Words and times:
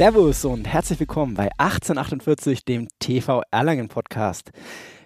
Servus 0.00 0.46
und 0.46 0.66
herzlich 0.66 0.98
willkommen 0.98 1.34
bei 1.34 1.50
1848, 1.58 2.64
dem 2.64 2.88
TV 3.00 3.42
Erlangen 3.50 3.88
Podcast. 3.88 4.50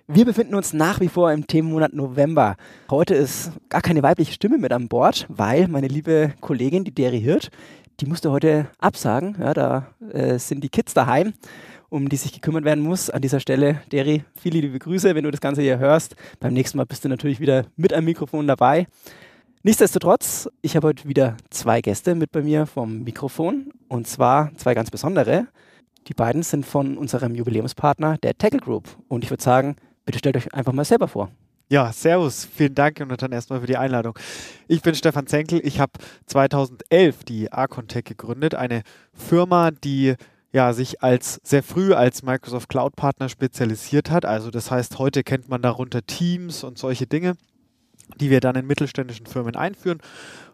Wir 0.07 0.25
befinden 0.25 0.55
uns 0.55 0.73
nach 0.73 1.01
wie 1.01 1.09
vor 1.09 1.33
im 1.33 1.49
Themenmonat 1.49 1.95
November. 1.95 2.55
Heute 2.89 3.17
ist 3.17 3.51
gar 3.71 3.83
keine 3.83 4.05
weibliche 4.05 4.33
Stimme 4.33 4.57
mit 4.57 4.71
an 4.71 4.87
Bord, 4.87 5.27
weil 5.29 5.67
meine 5.67 5.89
liebe 5.89 6.35
Kollegin, 6.41 6.85
die 6.85 6.95
Deri 6.95 7.21
Hirt, 7.21 7.51
die 7.99 8.07
musste 8.07 8.31
heute 8.31 8.69
absagen. 8.79 9.35
Ja, 9.41 9.53
da 9.53 9.89
äh, 10.13 10.39
sind 10.39 10.63
die 10.63 10.69
Kids 10.69 10.95
daheim, 10.95 11.33
um 11.89 12.09
die 12.09 12.15
sich 12.15 12.33
gekümmert 12.33 12.65
werden 12.65 12.85
muss. 12.85 13.11
An 13.11 13.21
dieser 13.21 13.41
Stelle, 13.41 13.83
Deri, 13.91 14.23
viele 14.41 14.61
liebe 14.61 14.79
Grüße, 14.79 15.17
wenn 15.17 15.25
du 15.25 15.33
das 15.33 15.41
Ganze 15.41 15.63
hier 15.63 15.81
hörst. 15.81 16.15
Beim 16.39 16.53
nächsten 16.55 16.79
Mal 16.79 16.87
bist 16.87 17.05
du 17.05 17.09
natürlich 17.09 17.41
wieder 17.41 17.67
mit 17.75 17.93
am 17.93 18.05
Mikrofon 18.05 18.47
dabei. 18.47 18.87
Nichtsdestotrotz, 19.67 20.47
ich 20.61 20.77
habe 20.77 20.89
heute 20.89 21.09
wieder 21.09 21.39
zwei 21.49 21.81
Gäste 21.81 22.15
mit 22.15 22.31
bei 22.33 22.43
mir 22.43 22.67
vom 22.67 23.03
Mikrofon 23.03 23.73
und 23.89 24.07
zwar 24.07 24.55
zwei 24.57 24.75
ganz 24.75 24.91
besondere. 24.91 25.47
Die 26.07 26.13
beiden 26.13 26.43
sind 26.43 26.67
von 26.67 26.99
unserem 26.99 27.35
Jubiläumspartner, 27.35 28.19
der 28.19 28.37
Tackle 28.37 28.61
Group. 28.61 28.95
Und 29.09 29.25
ich 29.25 29.31
würde 29.31 29.43
sagen, 29.43 29.77
bitte 30.05 30.19
stellt 30.19 30.37
euch 30.37 30.53
einfach 30.53 30.75
mal 30.75 30.85
selber 30.85 31.09
vor. 31.09 31.31
Ja, 31.71 31.91
servus. 31.95 32.45
Vielen 32.45 32.75
Dank, 32.75 33.01
Jonathan, 33.01 33.33
erstmal 33.33 33.63
für 33.63 33.67
die 33.67 33.79
Einladung. 33.79 34.19
Ich 34.69 34.83
bin 34.83 34.95
Stefan 34.95 35.27
Zenkel. 35.27 35.63
Ich 35.65 35.81
habe 35.81 35.93
2011 36.27 37.25
die 37.25 37.51
Arcontech 37.51 38.05
gegründet, 38.05 38.55
eine 38.55 38.83
Firma, 39.15 39.71
die 39.71 40.17
ja, 40.53 40.75
sich 40.75 41.03
als 41.03 41.41
sehr 41.43 41.63
früh 41.63 41.95
als 41.95 42.23
Microsoft 42.23 42.69
Cloud 42.69 42.97
Partner 42.97 43.31
spezialisiert 43.31 44.11
hat. 44.11 44.27
Also 44.27 44.51
das 44.51 44.71
heißt, 44.71 44.99
heute 44.99 45.25
kennt 45.25 45.49
man 45.49 45.63
darunter 45.63 46.05
Teams 46.05 46.65
und 46.65 46.77
solche 46.77 47.07
Dinge 47.07 47.39
die 48.21 48.31
wir 48.31 48.41
dann 48.41 48.57
in 48.57 48.67
mittelständischen 48.67 49.27
Firmen 49.27 49.57
einführen 49.57 50.01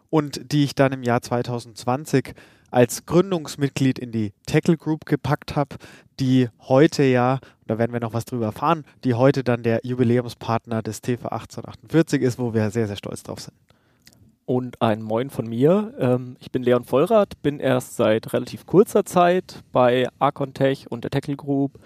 und 0.09 0.51
die 0.51 0.63
ich 0.63 0.75
dann 0.75 0.91
im 0.91 1.03
Jahr 1.03 1.21
2020 1.21 2.33
als 2.71 3.05
Gründungsmitglied 3.05 3.99
in 3.99 4.11
die 4.11 4.33
Tackle 4.45 4.77
Group 4.77 5.05
gepackt 5.05 5.55
habe, 5.55 5.75
die 6.19 6.49
heute 6.61 7.03
ja, 7.03 7.39
da 7.67 7.77
werden 7.77 7.93
wir 7.93 7.99
noch 7.99 8.13
was 8.13 8.25
drüber 8.25 8.45
erfahren, 8.45 8.85
die 9.03 9.13
heute 9.13 9.43
dann 9.43 9.63
der 9.63 9.81
Jubiläumspartner 9.83 10.81
des 10.81 11.01
TV 11.01 11.27
1848 11.27 12.21
ist, 12.21 12.39
wo 12.39 12.53
wir 12.53 12.71
sehr, 12.71 12.87
sehr 12.87 12.95
stolz 12.95 13.23
drauf 13.23 13.41
sind. 13.41 13.55
Und 14.45 14.81
ein 14.81 15.01
Moin 15.01 15.29
von 15.29 15.47
mir. 15.47 15.93
Ähm, 15.99 16.35
ich 16.39 16.51
bin 16.51 16.63
Leon 16.63 16.83
Vollrath, 16.83 17.41
bin 17.41 17.59
erst 17.59 17.95
seit 17.95 18.33
relativ 18.33 18.65
kurzer 18.65 19.05
Zeit 19.05 19.63
bei 19.71 20.07
Arcontech 20.19 20.89
und 20.89 21.03
der 21.03 21.11
Tackle 21.11 21.35
Group 21.35 21.79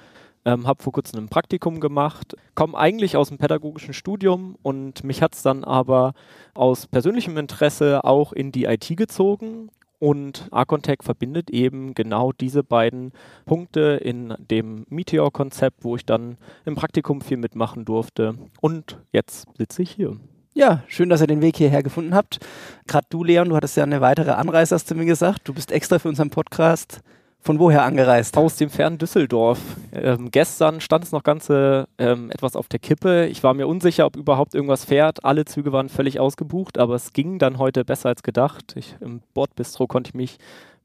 ähm, 0.45 0.67
habe 0.67 0.81
vor 0.81 0.93
kurzem 0.93 1.19
ein 1.19 1.29
Praktikum 1.29 1.79
gemacht, 1.79 2.35
komme 2.53 2.77
eigentlich 2.77 3.17
aus 3.17 3.29
dem 3.29 3.37
pädagogischen 3.37 3.93
Studium 3.93 4.55
und 4.61 5.03
mich 5.03 5.21
hat 5.21 5.35
es 5.35 5.41
dann 5.41 5.63
aber 5.63 6.13
aus 6.53 6.87
persönlichem 6.87 7.37
Interesse 7.37 8.03
auch 8.03 8.31
in 8.31 8.51
die 8.51 8.65
IT 8.65 8.95
gezogen. 8.95 9.69
Und 9.97 10.49
Arcontech 10.51 10.99
verbindet 11.01 11.49
eben 11.49 11.95
genau 11.95 12.33
diese 12.33 12.63
beiden 12.63 13.13
Punkte 13.45 13.99
in 14.03 14.35
dem 14.37 14.85
Meteor-Konzept, 14.89 15.83
wo 15.83 15.95
ich 15.95 16.05
dann 16.05 16.37
im 16.65 16.75
Praktikum 16.75 17.21
viel 17.21 17.37
mitmachen 17.37 17.85
durfte. 17.85 18.35
Und 18.59 18.99
jetzt 19.13 19.47
sitze 19.57 19.81
ich 19.81 19.91
hier. 19.91 20.17
Ja, 20.53 20.83
schön, 20.87 21.09
dass 21.09 21.21
ihr 21.21 21.27
den 21.27 21.41
Weg 21.41 21.57
hierher 21.57 21.81
gefunden 21.81 22.13
habt. 22.13 22.39
Gerade 22.87 23.07
du, 23.09 23.23
Leon, 23.23 23.49
du 23.49 23.55
hattest 23.55 23.77
ja 23.77 23.83
eine 23.83 24.01
weitere 24.01 24.31
Anreise, 24.31 24.75
hast 24.75 24.91
du 24.91 24.95
mir 24.95 25.05
gesagt. 25.05 25.47
Du 25.47 25.53
bist 25.53 25.71
extra 25.71 25.97
für 25.97 26.09
unseren 26.09 26.29
Podcast 26.29 27.01
von 27.45 27.59
woher 27.59 27.83
angereist? 27.83 28.35
Aus 28.37 28.55
dem 28.55 28.71
fernen 28.71 28.97
Düsseldorf. 28.97 29.59
Ähm, 29.93 30.31
gestern 30.31 30.81
stand 30.81 31.03
es 31.03 31.11
noch 31.11 31.21
ganze 31.21 31.87
ähm, 31.99 32.31
etwas 32.31 32.55
auf 32.55 32.67
der 32.67 32.79
Kippe. 32.79 33.27
Ich 33.27 33.43
war 33.43 33.53
mir 33.53 33.67
unsicher, 33.67 34.07
ob 34.07 34.15
überhaupt 34.15 34.55
irgendwas 34.55 34.85
fährt. 34.85 35.23
Alle 35.23 35.45
Züge 35.45 35.71
waren 35.71 35.87
völlig 35.87 36.19
ausgebucht, 36.19 36.79
aber 36.79 36.95
es 36.95 37.13
ging 37.13 37.37
dann 37.37 37.59
heute 37.59 37.85
besser 37.85 38.09
als 38.09 38.23
gedacht. 38.23 38.73
Ich, 38.75 38.95
Im 38.99 39.21
Bordbistro 39.35 39.85
konnte 39.85 40.09
ich 40.09 40.15
mich 40.15 40.37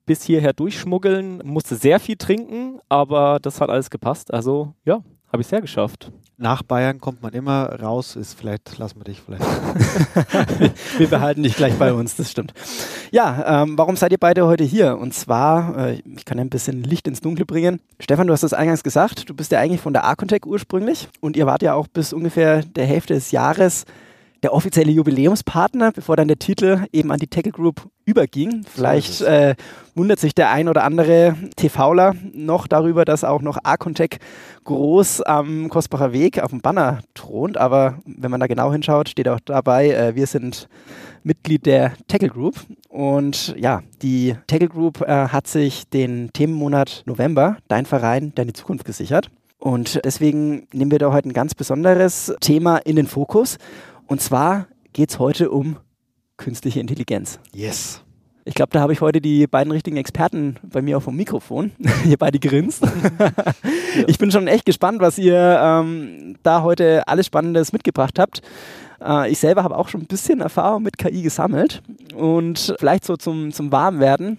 bis 0.04 0.22
hierher 0.22 0.52
durchschmuggeln, 0.52 1.40
musste 1.44 1.76
sehr 1.76 1.98
viel 1.98 2.16
trinken, 2.16 2.80
aber 2.90 3.38
das 3.40 3.62
hat 3.62 3.70
alles 3.70 3.88
gepasst. 3.88 4.34
Also 4.34 4.74
ja, 4.84 5.00
habe 5.32 5.40
ich 5.42 5.46
es 5.46 5.52
hergeschafft 5.52 6.10
nach 6.40 6.62
Bayern 6.62 7.00
kommt 7.00 7.22
man 7.22 7.34
immer 7.34 7.66
raus, 7.80 8.16
ist 8.16 8.32
vielleicht, 8.32 8.78
lassen 8.78 8.98
wir 8.98 9.04
dich 9.04 9.20
vielleicht. 9.20 9.44
wir 10.98 11.06
behalten 11.06 11.42
dich 11.42 11.54
gleich 11.54 11.74
bei 11.74 11.92
uns, 11.92 12.16
das 12.16 12.30
stimmt. 12.30 12.54
Ja, 13.10 13.62
ähm, 13.62 13.76
warum 13.76 13.94
seid 13.94 14.10
ihr 14.10 14.18
beide 14.18 14.46
heute 14.46 14.64
hier? 14.64 14.96
Und 14.96 15.12
zwar, 15.12 15.76
äh, 15.76 16.02
ich 16.16 16.24
kann 16.24 16.38
ein 16.38 16.48
bisschen 16.48 16.82
Licht 16.82 17.06
ins 17.06 17.20
Dunkle 17.20 17.44
bringen. 17.44 17.80
Stefan, 17.98 18.26
du 18.26 18.32
hast 18.32 18.42
das 18.42 18.54
eingangs 18.54 18.82
gesagt, 18.82 19.28
du 19.28 19.34
bist 19.34 19.52
ja 19.52 19.60
eigentlich 19.60 19.82
von 19.82 19.92
der 19.92 20.04
Arcontech 20.04 20.46
ursprünglich 20.46 21.08
und 21.20 21.36
ihr 21.36 21.44
wart 21.44 21.60
ja 21.60 21.74
auch 21.74 21.88
bis 21.88 22.14
ungefähr 22.14 22.62
der 22.62 22.86
Hälfte 22.86 23.12
des 23.12 23.32
Jahres 23.32 23.84
der 24.42 24.52
offizielle 24.52 24.90
Jubiläumspartner, 24.90 25.92
bevor 25.92 26.16
dann 26.16 26.28
der 26.28 26.38
Titel 26.38 26.86
eben 26.92 27.10
an 27.12 27.18
die 27.18 27.26
Tackle 27.26 27.52
Group 27.52 27.88
überging. 28.04 28.64
Vielleicht 28.64 29.20
äh, 29.20 29.54
wundert 29.94 30.18
sich 30.18 30.34
der 30.34 30.50
ein 30.50 30.68
oder 30.68 30.84
andere 30.84 31.36
TVler 31.56 32.14
noch 32.32 32.66
darüber, 32.66 33.04
dass 33.04 33.24
auch 33.24 33.42
noch 33.42 33.58
Arcontech 33.62 34.18
groß 34.64 35.22
am 35.22 35.68
Kostbacher 35.68 36.12
Weg 36.12 36.42
auf 36.42 36.50
dem 36.50 36.60
Banner 36.60 37.00
thront. 37.14 37.56
Aber 37.58 37.98
wenn 38.04 38.30
man 38.30 38.40
da 38.40 38.46
genau 38.46 38.72
hinschaut, 38.72 39.08
steht 39.08 39.28
auch 39.28 39.40
dabei, 39.44 39.90
äh, 39.90 40.14
wir 40.14 40.26
sind 40.26 40.68
Mitglied 41.22 41.66
der 41.66 41.92
Tackle 42.08 42.30
Group. 42.30 42.56
Und 42.88 43.54
ja, 43.58 43.82
die 44.02 44.34
Tackle 44.46 44.68
Group 44.68 45.02
äh, 45.02 45.28
hat 45.28 45.46
sich 45.46 45.88
den 45.88 46.32
Themenmonat 46.32 47.02
November, 47.06 47.58
dein 47.68 47.86
Verein, 47.86 48.32
deine 48.34 48.52
Zukunft 48.52 48.84
gesichert. 48.84 49.30
Und 49.60 50.00
deswegen 50.06 50.66
nehmen 50.72 50.90
wir 50.90 50.98
da 50.98 51.12
heute 51.12 51.28
ein 51.28 51.34
ganz 51.34 51.54
besonderes 51.54 52.34
Thema 52.40 52.78
in 52.78 52.96
den 52.96 53.06
Fokus. 53.06 53.58
Und 54.10 54.20
zwar 54.20 54.66
geht 54.92 55.10
es 55.10 55.20
heute 55.20 55.52
um 55.52 55.76
künstliche 56.36 56.80
Intelligenz. 56.80 57.38
Yes. 57.54 58.02
Ich 58.44 58.54
glaube, 58.54 58.72
da 58.72 58.80
habe 58.80 58.92
ich 58.92 59.00
heute 59.00 59.20
die 59.20 59.46
beiden 59.46 59.70
richtigen 59.70 59.96
Experten 59.96 60.56
bei 60.64 60.82
mir 60.82 60.96
auf 60.96 61.04
dem 61.04 61.14
Mikrofon. 61.14 61.70
ihr 62.04 62.16
beide 62.18 62.40
grinst. 62.40 62.84
Ich 64.06 64.18
bin 64.18 64.30
schon 64.30 64.46
echt 64.46 64.66
gespannt, 64.66 65.00
was 65.00 65.18
ihr 65.18 65.36
ähm, 65.60 66.36
da 66.44 66.62
heute 66.62 67.06
alles 67.08 67.26
Spannendes 67.26 67.72
mitgebracht 67.72 68.20
habt. 68.20 68.40
Äh, 69.00 69.30
ich 69.30 69.38
selber 69.38 69.64
habe 69.64 69.76
auch 69.76 69.88
schon 69.88 70.02
ein 70.02 70.06
bisschen 70.06 70.40
Erfahrung 70.40 70.84
mit 70.84 70.96
KI 70.96 71.22
gesammelt 71.22 71.82
und 72.14 72.76
vielleicht 72.78 73.04
so 73.04 73.16
zum, 73.16 73.52
zum 73.52 73.72
Warmwerden. 73.72 74.38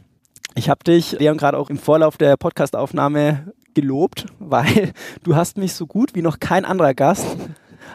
Ich 0.56 0.70
habe 0.70 0.84
dich, 0.86 1.20
Leon, 1.20 1.38
gerade 1.38 1.58
auch 1.58 1.70
im 1.70 1.78
Vorlauf 1.78 2.18
der 2.18 2.38
Podcastaufnahme 2.38 3.54
gelobt, 3.74 4.26
weil 4.40 4.94
du 5.24 5.36
hast 5.36 5.58
mich 5.58 5.74
so 5.74 5.86
gut 5.86 6.16
wie 6.16 6.22
noch 6.22 6.40
kein 6.40 6.64
anderer 6.64 6.94
Gast 6.94 7.38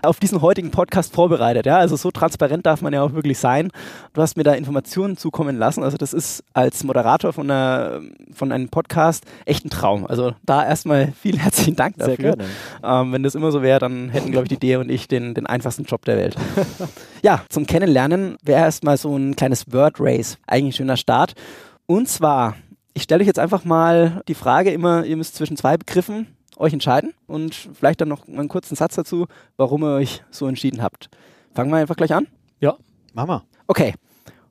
auf 0.03 0.21
diesen 0.21 0.43
heutigen 0.43 0.71
Podcast 0.71 1.12
vorbereitet. 1.12 1.67
Ja? 1.67 1.79
Also 1.79 1.97
so 1.97 2.11
transparent 2.11 2.67
darf 2.67 2.83
man 2.83 2.93
ja 2.93 3.03
auch 3.03 3.12
wirklich 3.12 3.39
sein. 3.39 3.71
Du 4.12 4.23
hast 4.23 4.37
mir 4.37 4.43
da 4.43 4.55
Informationen 4.55 5.17
zukommen 5.17 5.57
lassen. 5.57 5.83
Also 5.83 5.97
das 5.97 6.12
ist 6.12 6.45
als 6.53 6.84
Moderator 6.84 7.33
von, 7.33 7.51
einer, 7.51 8.01
von 8.33 8.53
einem 8.53 8.69
Podcast 8.69 9.25
echt 9.45 9.65
ein 9.65 9.71
Traum. 9.71 10.07
Also 10.07 10.33
da 10.45 10.65
erstmal 10.65 11.12
vielen 11.21 11.39
herzlichen 11.39 11.77
Dank 11.77 11.97
dafür. 11.99 12.17
Sehr 12.17 12.37
gerne. 12.37 12.45
Ähm, 12.83 13.12
wenn 13.12 13.23
das 13.23 13.34
immer 13.34 13.53
so 13.53 13.62
wäre, 13.62 13.79
dann 13.79 14.11
hätten, 14.11 14.31
glaube 14.31 14.45
ich, 14.45 14.49
die 14.49 14.59
Dea 14.59 14.79
und 14.79 14.91
ich 14.91 15.09
den, 15.09 15.34
den 15.34 15.47
einfachsten 15.47 15.84
Job 15.84 16.05
der 16.05 16.17
Welt. 16.17 16.37
ja, 17.23 17.43
zum 17.49 17.67
Kennenlernen 17.67 18.37
wäre 18.43 18.61
erstmal 18.61 18.97
so 18.97 19.17
ein 19.17 19.37
kleines 19.37 19.73
Word 19.73 19.97
Race. 19.99 20.39
Eigentlich 20.47 20.75
ein 20.75 20.78
schöner 20.78 20.97
Start. 20.97 21.34
Und 21.87 22.09
zwar, 22.09 22.57
ich 22.95 23.05
stelle 23.05 23.21
euch 23.21 23.27
jetzt 23.27 23.39
einfach 23.39 23.65
mal 23.65 24.23
die 24.28 24.34
Frage 24.34 24.71
immer, 24.71 25.05
ihr 25.05 25.17
müsst 25.17 25.37
zwischen 25.37 25.57
zwei 25.57 25.77
Begriffen 25.77 26.35
euch 26.56 26.72
entscheiden 26.72 27.12
und 27.27 27.55
vielleicht 27.55 28.00
dann 28.00 28.09
noch 28.09 28.27
einen 28.27 28.49
kurzen 28.49 28.75
Satz 28.75 28.94
dazu, 28.97 29.27
warum 29.56 29.83
ihr 29.84 29.94
euch 29.97 30.25
so 30.31 30.47
entschieden 30.47 30.83
habt. 30.83 31.09
Fangen 31.55 31.71
wir 31.71 31.78
einfach 31.78 31.97
gleich 31.97 32.15
an? 32.15 32.27
Ja. 32.61 32.77
Mama. 33.15 33.44
Okay. 33.67 33.94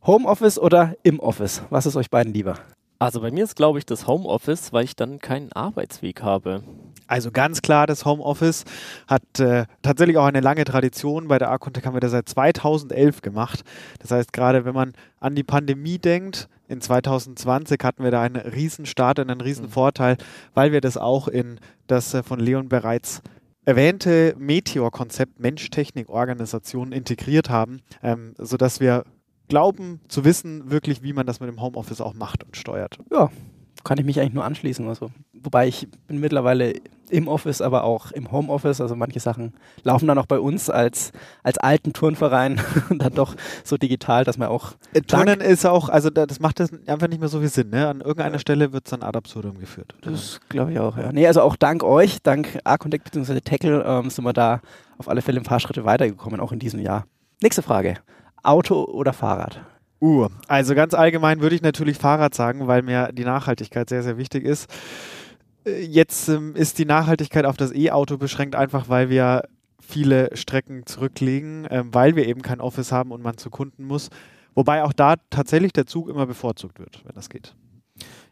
Homeoffice 0.05 0.59
oder 0.59 0.95
im 1.03 1.19
Office? 1.19 1.63
Was 1.69 1.85
ist 1.85 1.95
euch 1.95 2.09
beiden 2.09 2.33
lieber? 2.33 2.55
Also 2.97 3.19
bei 3.21 3.29
mir 3.29 3.43
ist, 3.43 3.55
glaube 3.55 3.77
ich, 3.77 3.85
das 3.85 4.07
Homeoffice, 4.07 4.71
weil 4.71 4.85
ich 4.85 4.95
dann 4.95 5.19
keinen 5.19 5.51
Arbeitsweg 5.51 6.21
habe. 6.21 6.63
Also 7.07 7.31
ganz 7.31 7.61
klar, 7.61 7.87
das 7.87 8.05
Homeoffice 8.05 8.63
hat 9.07 9.39
äh, 9.39 9.65
tatsächlich 9.81 10.17
auch 10.17 10.25
eine 10.25 10.39
lange 10.39 10.63
Tradition. 10.63 11.27
Bei 11.27 11.37
der 11.37 11.49
Arcontech 11.49 11.85
haben 11.85 11.93
wir 11.93 11.99
das 11.99 12.11
seit 12.11 12.29
2011 12.29 13.21
gemacht. 13.21 13.63
Das 13.99 14.11
heißt, 14.11 14.31
gerade 14.31 14.63
wenn 14.63 14.73
man 14.73 14.93
an 15.19 15.35
die 15.35 15.43
Pandemie 15.43 15.99
denkt, 15.99 16.47
in 16.67 16.81
2020 16.81 17.79
hatten 17.83 18.03
wir 18.03 18.11
da 18.11 18.21
einen 18.21 18.35
Riesenstart 18.35 19.19
und 19.19 19.29
einen 19.29 19.41
Riesenvorteil, 19.41 20.15
mhm. 20.15 20.19
weil 20.53 20.71
wir 20.71 20.81
das 20.81 20.97
auch 20.97 21.27
in 21.27 21.59
das 21.87 22.13
äh, 22.13 22.23
von 22.23 22.39
Leon 22.39 22.69
bereits 22.69 23.21
erwähnte 23.65 24.35
Meteor-Konzept 24.37 25.39
Mensch-Technik-Organisation 25.39 26.91
integriert 26.91 27.49
haben, 27.49 27.81
ähm, 28.03 28.35
sodass 28.37 28.79
wir 28.79 29.05
glauben 29.47 30.01
zu 30.07 30.23
wissen, 30.23 30.69
wirklich, 30.71 31.03
wie 31.03 31.13
man 31.13 31.25
das 31.25 31.39
mit 31.39 31.49
dem 31.49 31.61
Homeoffice 31.61 32.01
auch 32.01 32.13
macht 32.13 32.43
und 32.43 32.55
steuert. 32.55 32.99
Ja, 33.11 33.29
kann 33.85 33.97
ich 33.97 34.05
mich 34.05 34.19
eigentlich 34.19 34.33
nur 34.33 34.43
anschließen. 34.43 34.87
Also, 34.89 35.11
wobei 35.33 35.67
ich 35.67 35.87
bin 36.07 36.19
mittlerweile 36.19 36.73
im 37.09 37.27
Office, 37.27 37.61
aber 37.61 37.83
auch 37.83 38.11
im 38.11 38.31
Homeoffice. 38.31 38.81
Also 38.81 38.95
manche 38.95 39.19
Sachen 39.19 39.53
laufen 39.83 40.07
dann 40.07 40.17
auch 40.17 40.25
bei 40.25 40.39
uns 40.39 40.69
als, 40.69 41.11
als 41.43 41.57
alten 41.57 41.93
Turnverein 41.93 42.59
dann 42.89 43.13
doch 43.13 43.35
so 43.63 43.77
digital, 43.77 44.23
dass 44.23 44.37
man 44.37 44.49
auch. 44.49 44.73
Äh, 44.93 45.01
Turnen 45.01 45.39
ist 45.39 45.65
auch, 45.65 45.89
also 45.89 46.09
das 46.09 46.39
macht 46.39 46.59
das 46.59 46.71
einfach 46.87 47.07
nicht 47.07 47.19
mehr 47.19 47.29
so 47.29 47.39
viel 47.39 47.49
Sinn. 47.49 47.69
Ne? 47.69 47.87
An 47.87 48.01
irgendeiner 48.01 48.35
ja. 48.35 48.39
Stelle 48.39 48.73
wird 48.73 48.87
es 48.87 48.91
dann 48.91 49.03
ad 49.03 49.17
absurdum 49.17 49.59
geführt. 49.59 49.93
Das 50.01 50.39
glaube 50.49 50.73
ich 50.73 50.79
auch, 50.79 50.97
ja. 50.97 51.11
Nee, 51.11 51.27
also 51.27 51.41
auch 51.41 51.55
dank 51.55 51.83
euch, 51.83 52.21
dank 52.21 52.59
A-Contact 52.63 53.03
bzw. 53.11 53.39
Tackle 53.41 53.83
ähm, 53.85 54.09
sind 54.09 54.25
wir 54.25 54.33
da 54.33 54.61
auf 54.97 55.07
alle 55.07 55.21
Fälle 55.21 55.39
ein 55.39 55.45
paar 55.45 55.59
Schritte 55.59 55.85
weitergekommen, 55.85 56.39
auch 56.39 56.51
in 56.51 56.59
diesem 56.59 56.79
Jahr. 56.79 57.05
Nächste 57.41 57.61
Frage. 57.61 57.97
Auto 58.41 58.83
oder 58.83 59.13
Fahrrad? 59.13 59.61
Uh, 60.01 60.27
also 60.47 60.75
ganz 60.75 60.93
allgemein 60.93 61.41
würde 61.41 61.55
ich 61.55 61.61
natürlich 61.61 61.97
Fahrrad 61.97 62.35
sagen, 62.35 62.67
weil 62.67 62.81
mir 62.81 63.11
die 63.13 63.23
Nachhaltigkeit 63.23 63.89
sehr, 63.89 64.03
sehr 64.03 64.17
wichtig 64.17 64.43
ist. 64.43 64.69
Äh, 65.65 65.83
jetzt 65.85 66.27
ähm, 66.29 66.55
ist 66.55 66.77
die 66.79 66.85
Nachhaltigkeit 66.85 67.45
auf 67.45 67.57
das 67.57 67.73
E-Auto 67.73 68.17
beschränkt, 68.17 68.55
einfach 68.55 68.89
weil 68.89 69.09
wir 69.09 69.43
viele 69.79 70.35
Strecken 70.35 70.85
zurücklegen, 70.85 71.65
äh, 71.65 71.83
weil 71.85 72.15
wir 72.15 72.27
eben 72.27 72.41
kein 72.41 72.61
Office 72.61 72.91
haben 72.91 73.11
und 73.11 73.23
man 73.23 73.37
zu 73.37 73.49
Kunden 73.49 73.85
muss. 73.85 74.09
Wobei 74.53 74.83
auch 74.83 74.93
da 74.93 75.15
tatsächlich 75.29 75.73
der 75.73 75.85
Zug 75.85 76.09
immer 76.09 76.25
bevorzugt 76.25 76.79
wird, 76.79 77.01
wenn 77.05 77.15
das 77.15 77.29
geht. 77.29 77.53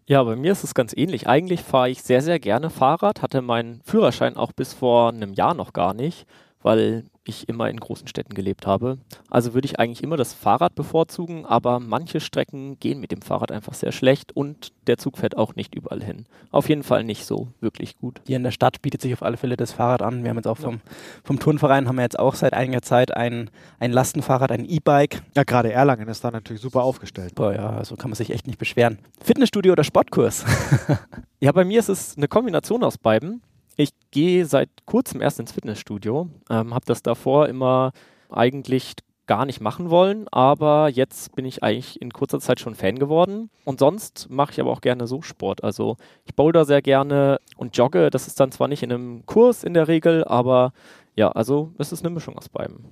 Ja, 0.05 0.21
bei 0.23 0.35
mir 0.35 0.51
ist 0.51 0.63
es 0.63 0.73
ganz 0.73 0.93
ähnlich. 0.95 1.27
Eigentlich 1.27 1.61
fahre 1.61 1.89
ich 1.89 2.03
sehr, 2.03 2.21
sehr 2.21 2.39
gerne 2.39 2.69
Fahrrad, 2.69 3.21
hatte 3.21 3.41
meinen 3.41 3.81
Führerschein 3.83 4.35
auch 4.35 4.51
bis 4.51 4.73
vor 4.73 5.09
einem 5.09 5.33
Jahr 5.33 5.53
noch 5.53 5.71
gar 5.71 5.93
nicht, 5.93 6.25
weil 6.63 7.03
ich 7.25 7.47
immer 7.47 7.69
in 7.69 7.79
großen 7.79 8.07
Städten 8.07 8.33
gelebt 8.33 8.67
habe. 8.67 8.97
Also 9.29 9.53
würde 9.53 9.65
ich 9.65 9.79
eigentlich 9.79 10.03
immer 10.03 10.17
das 10.17 10.33
Fahrrad 10.33 10.75
bevorzugen, 10.75 11.45
aber 11.45 11.79
manche 11.79 12.19
Strecken 12.19 12.79
gehen 12.79 12.99
mit 12.99 13.11
dem 13.11 13.21
Fahrrad 13.21 13.51
einfach 13.51 13.73
sehr 13.73 13.91
schlecht 13.91 14.35
und 14.35 14.73
der 14.87 14.97
Zug 14.97 15.17
fährt 15.17 15.37
auch 15.37 15.55
nicht 15.55 15.75
überall 15.75 16.03
hin. 16.03 16.25
Auf 16.51 16.67
jeden 16.67 16.83
Fall 16.83 17.03
nicht 17.03 17.25
so 17.25 17.47
wirklich 17.61 17.97
gut. 17.97 18.21
Hier 18.27 18.35
in 18.35 18.43
der 18.43 18.51
Stadt 18.51 18.81
bietet 18.81 19.01
sich 19.01 19.13
auf 19.13 19.23
alle 19.23 19.37
Fälle 19.37 19.55
das 19.55 19.71
Fahrrad 19.71 20.01
an. 20.01 20.23
Wir 20.23 20.29
haben 20.29 20.37
jetzt 20.37 20.47
auch 20.47 20.57
vom, 20.57 20.81
vom 21.23 21.39
Turnverein 21.39 21.87
haben 21.87 21.95
wir 21.95 22.03
jetzt 22.03 22.19
auch 22.19 22.35
seit 22.35 22.53
einiger 22.53 22.81
Zeit 22.81 23.15
ein, 23.15 23.49
ein 23.79 23.91
Lastenfahrrad, 23.91 24.51
ein 24.51 24.65
E-Bike. 24.65 25.21
Ja, 25.35 25.43
gerade 25.43 25.71
Erlangen 25.71 26.07
ist 26.09 26.23
da 26.23 26.31
natürlich 26.31 26.61
super 26.61 26.83
aufgestellt. 26.83 27.35
Boah, 27.35 27.53
ja, 27.53 27.69
also 27.69 27.95
kann 27.95 28.09
man 28.09 28.15
sich 28.15 28.31
echt 28.31 28.47
nicht 28.47 28.59
beschweren. 28.59 28.99
Fitnessstudio 29.21 29.71
oder 29.71 29.83
Sportkurs? 29.83 30.43
ja, 31.39 31.51
bei 31.53 31.63
mir 31.63 31.79
ist 31.79 31.89
es 31.89 32.17
eine 32.17 32.27
Kombination 32.27 32.83
aus 32.83 32.97
beiden. 32.97 33.41
Ich 33.75 33.89
gehe 34.11 34.45
seit 34.45 34.69
kurzem 34.85 35.21
erst 35.21 35.39
ins 35.39 35.51
Fitnessstudio, 35.51 36.29
ähm, 36.49 36.73
habe 36.73 36.85
das 36.85 37.01
davor 37.01 37.47
immer 37.47 37.91
eigentlich 38.29 38.93
gar 39.25 39.45
nicht 39.45 39.61
machen 39.61 39.89
wollen, 39.89 40.27
aber 40.29 40.89
jetzt 40.89 41.33
bin 41.35 41.45
ich 41.45 41.63
eigentlich 41.63 42.01
in 42.01 42.11
kurzer 42.11 42.39
Zeit 42.39 42.59
schon 42.59 42.75
Fan 42.75 42.99
geworden. 42.99 43.49
Und 43.63 43.79
sonst 43.79 44.27
mache 44.29 44.51
ich 44.51 44.59
aber 44.59 44.71
auch 44.71 44.81
gerne 44.81 45.07
so 45.07 45.21
Sport. 45.21 45.63
Also 45.63 45.97
ich 46.25 46.35
boulder 46.35 46.65
sehr 46.65 46.81
gerne 46.81 47.39
und 47.55 47.77
jogge. 47.77 48.09
Das 48.09 48.27
ist 48.27 48.39
dann 48.39 48.51
zwar 48.51 48.67
nicht 48.67 48.83
in 48.83 48.91
einem 48.91 49.25
Kurs 49.25 49.63
in 49.63 49.73
der 49.73 49.87
Regel, 49.87 50.23
aber 50.25 50.73
ja, 51.15 51.31
also 51.31 51.71
es 51.77 51.91
ist 51.91 52.05
eine 52.05 52.13
Mischung 52.13 52.37
aus 52.37 52.49
beidem. 52.49 52.85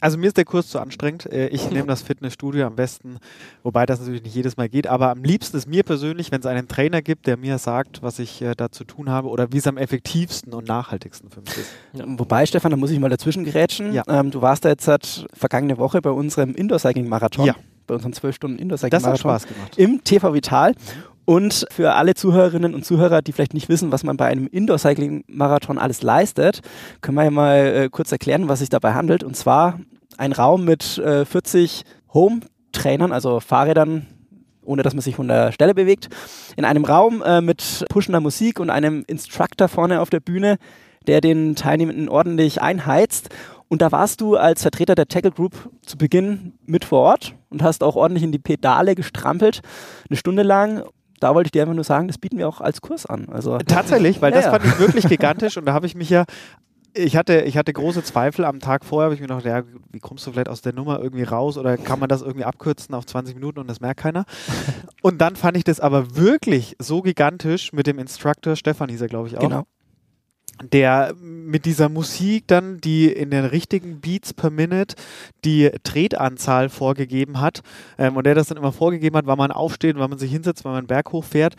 Also 0.00 0.18
mir 0.18 0.26
ist 0.26 0.36
der 0.36 0.44
Kurs 0.44 0.68
zu 0.68 0.78
anstrengend. 0.78 1.26
Äh, 1.26 1.48
ich 1.48 1.70
nehme 1.70 1.86
das 1.86 2.02
Fitnessstudio 2.02 2.66
am 2.66 2.76
besten, 2.76 3.18
wobei 3.62 3.86
das 3.86 4.00
natürlich 4.00 4.22
nicht 4.22 4.34
jedes 4.34 4.56
Mal 4.56 4.68
geht. 4.68 4.86
Aber 4.86 5.10
am 5.10 5.22
liebsten 5.22 5.56
ist 5.56 5.66
mir 5.66 5.82
persönlich, 5.82 6.32
wenn 6.32 6.40
es 6.40 6.46
einen 6.46 6.68
Trainer 6.68 7.02
gibt, 7.02 7.26
der 7.26 7.36
mir 7.36 7.58
sagt, 7.58 8.02
was 8.02 8.18
ich 8.18 8.42
äh, 8.42 8.54
da 8.54 8.70
zu 8.70 8.84
tun 8.84 9.10
habe 9.10 9.28
oder 9.28 9.52
wie 9.52 9.58
es 9.58 9.66
am 9.66 9.76
effektivsten 9.76 10.52
und 10.52 10.68
nachhaltigsten 10.68 11.30
für 11.30 11.40
mich 11.40 11.56
ist. 11.56 11.70
Wobei, 12.18 12.46
Stefan, 12.46 12.70
da 12.70 12.76
muss 12.76 12.90
ich 12.90 12.98
mal 12.98 13.08
dazwischen 13.08 13.44
gerätschen. 13.44 13.92
Ja. 13.92 14.04
Ähm, 14.08 14.30
du 14.30 14.42
warst 14.42 14.64
da 14.64 14.68
jetzt 14.68 14.84
seit 14.84 15.26
vergangene 15.32 15.78
Woche 15.78 16.00
bei 16.02 16.10
unserem 16.10 16.54
Indoor-Cycling-Marathon. 16.54 17.46
Ja. 17.46 17.54
Bei 17.86 17.94
unserem 17.94 18.12
12-Stunden-Indoor-Cycling-Marathon. 18.12 19.12
Das 19.12 19.24
hat 19.34 19.44
Spaß 19.44 19.46
gemacht. 19.46 19.78
Im 19.78 20.02
TV 20.02 20.34
Vital. 20.34 20.74
Und 21.26 21.66
für 21.70 21.94
alle 21.94 22.14
Zuhörerinnen 22.14 22.72
und 22.72 22.84
Zuhörer, 22.84 23.20
die 23.20 23.32
vielleicht 23.32 23.52
nicht 23.52 23.68
wissen, 23.68 23.90
was 23.90 24.04
man 24.04 24.16
bei 24.16 24.26
einem 24.26 24.46
Indoor-Cycling-Marathon 24.46 25.76
alles 25.76 26.02
leistet, 26.02 26.60
können 27.00 27.16
wir 27.16 27.24
ja 27.24 27.30
mal 27.32 27.56
äh, 27.58 27.88
kurz 27.90 28.12
erklären, 28.12 28.48
was 28.48 28.60
sich 28.60 28.68
dabei 28.68 28.94
handelt. 28.94 29.24
Und 29.24 29.36
zwar 29.36 29.80
ein 30.16 30.32
Raum 30.32 30.64
mit 30.64 30.98
äh, 30.98 31.24
40 31.24 31.82
Home-Trainern, 32.14 33.10
also 33.10 33.40
Fahrrädern, 33.40 34.06
ohne 34.62 34.84
dass 34.84 34.94
man 34.94 35.02
sich 35.02 35.16
von 35.16 35.26
der 35.26 35.50
Stelle 35.50 35.74
bewegt, 35.74 36.08
in 36.56 36.64
einem 36.64 36.84
Raum 36.84 37.22
äh, 37.22 37.40
mit 37.40 37.84
pushender 37.88 38.20
Musik 38.20 38.60
und 38.60 38.70
einem 38.70 39.04
Instructor 39.08 39.66
vorne 39.66 40.00
auf 40.00 40.10
der 40.10 40.20
Bühne, 40.20 40.58
der 41.08 41.20
den 41.20 41.56
Teilnehmenden 41.56 42.08
ordentlich 42.08 42.62
einheizt. 42.62 43.30
Und 43.68 43.82
da 43.82 43.90
warst 43.90 44.20
du 44.20 44.36
als 44.36 44.62
Vertreter 44.62 44.94
der 44.94 45.08
Tackle 45.08 45.32
Group 45.32 45.70
zu 45.84 45.98
Beginn 45.98 46.52
mit 46.66 46.84
vor 46.84 47.00
Ort 47.00 47.34
und 47.50 47.62
hast 47.64 47.82
auch 47.82 47.96
ordentlich 47.96 48.22
in 48.22 48.30
die 48.30 48.38
Pedale 48.38 48.94
gestrampelt, 48.94 49.60
eine 50.08 50.16
Stunde 50.16 50.44
lang 50.44 50.84
da 51.20 51.34
wollte 51.34 51.48
ich 51.48 51.52
dir 51.52 51.62
einfach 51.62 51.74
nur 51.74 51.84
sagen, 51.84 52.08
das 52.08 52.18
bieten 52.18 52.38
wir 52.38 52.48
auch 52.48 52.60
als 52.60 52.80
Kurs 52.80 53.06
an. 53.06 53.28
Also 53.30 53.58
Tatsächlich, 53.58 54.20
weil 54.22 54.32
ja, 54.34 54.40
das 54.40 54.46
fand 54.46 54.64
ich 54.64 54.78
wirklich 54.78 55.06
gigantisch 55.08 55.56
und 55.56 55.66
da 55.66 55.72
habe 55.72 55.86
ich 55.86 55.94
mich 55.94 56.10
ja 56.10 56.24
ich 56.96 57.16
hatte, 57.16 57.42
ich 57.42 57.56
hatte 57.56 57.72
große 57.72 58.02
Zweifel 58.02 58.44
am 58.44 58.60
Tag 58.60 58.84
vorher, 58.84 59.06
habe 59.06 59.14
ich 59.14 59.20
mir 59.20 59.26
gedacht, 59.26 59.44
ja, 59.44 59.62
wie 59.92 60.00
kommst 60.00 60.26
du 60.26 60.32
vielleicht 60.32 60.48
aus 60.48 60.62
der 60.62 60.72
Nummer 60.72 61.00
irgendwie 61.00 61.24
raus 61.24 61.58
oder 61.58 61.76
kann 61.76 61.98
man 61.98 62.08
das 62.08 62.22
irgendwie 62.22 62.44
abkürzen 62.44 62.94
auf 62.94 63.04
20 63.04 63.34
Minuten 63.34 63.58
und 63.58 63.68
das 63.68 63.80
merkt 63.80 64.00
keiner? 64.00 64.24
Und 65.02 65.20
dann 65.20 65.36
fand 65.36 65.56
ich 65.56 65.62
das 65.62 65.78
aber 65.78 66.16
wirklich 66.16 66.74
so 66.80 67.00
gigantisch 67.02 67.72
mit 67.72 67.86
dem 67.86 67.98
Instructor, 67.98 68.56
Stefan 68.56 68.88
hieß 68.88 69.02
er, 69.02 69.08
glaube 69.08 69.28
ich, 69.28 69.36
auch. 69.36 69.40
Genau. 69.40 69.64
Der 70.62 71.14
mit 71.20 71.66
dieser 71.66 71.88
Musik 71.88 72.44
dann, 72.46 72.80
die 72.80 73.12
in 73.12 73.30
den 73.30 73.44
richtigen 73.44 74.00
Beats 74.00 74.32
per 74.32 74.50
Minute 74.50 74.96
die 75.44 75.70
Tretanzahl 75.82 76.70
vorgegeben 76.70 77.40
hat 77.40 77.62
ähm, 77.98 78.16
und 78.16 78.24
der 78.24 78.34
das 78.34 78.48
dann 78.48 78.56
immer 78.56 78.72
vorgegeben 78.72 79.16
hat, 79.16 79.26
wann 79.26 79.38
man 79.38 79.52
aufsteht, 79.52 79.96
wann 79.98 80.10
man 80.10 80.18
sich 80.18 80.32
hinsetzt, 80.32 80.64
wann 80.64 80.72
man 80.72 80.78
einen 80.78 80.86
Berg 80.86 81.12
hochfährt 81.12 81.56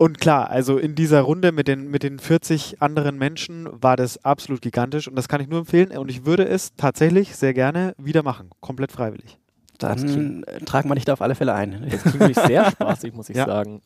und 0.00 0.18
klar, 0.18 0.48
also 0.48 0.78
in 0.78 0.94
dieser 0.94 1.20
Runde 1.20 1.52
mit 1.52 1.68
den, 1.68 1.90
mit 1.90 2.02
den 2.02 2.18
40 2.18 2.80
anderen 2.80 3.18
Menschen 3.18 3.68
war 3.70 3.98
das 3.98 4.24
absolut 4.24 4.62
gigantisch 4.62 5.06
und 5.06 5.14
das 5.14 5.28
kann 5.28 5.42
ich 5.42 5.48
nur 5.48 5.58
empfehlen 5.58 5.94
und 5.94 6.10
ich 6.10 6.24
würde 6.24 6.48
es 6.48 6.74
tatsächlich 6.74 7.36
sehr 7.36 7.52
gerne 7.52 7.94
wieder 7.98 8.22
machen, 8.22 8.48
komplett 8.60 8.92
freiwillig. 8.92 9.38
Dann 9.76 10.46
tragen 10.64 10.88
wir 10.88 10.94
dich 10.94 11.04
da 11.04 11.12
auf 11.12 11.20
alle 11.20 11.34
Fälle 11.34 11.52
ein. 11.52 11.86
Das 11.90 12.02
klingt 12.02 12.28
mich 12.28 12.38
sehr 12.38 12.70
spaßig, 12.70 13.12
muss 13.12 13.28
ich 13.28 13.36
ja. 13.36 13.44
sagen. 13.44 13.82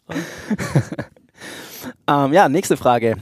ähm, 2.08 2.32
ja, 2.32 2.48
nächste 2.48 2.76
Frage. 2.76 3.16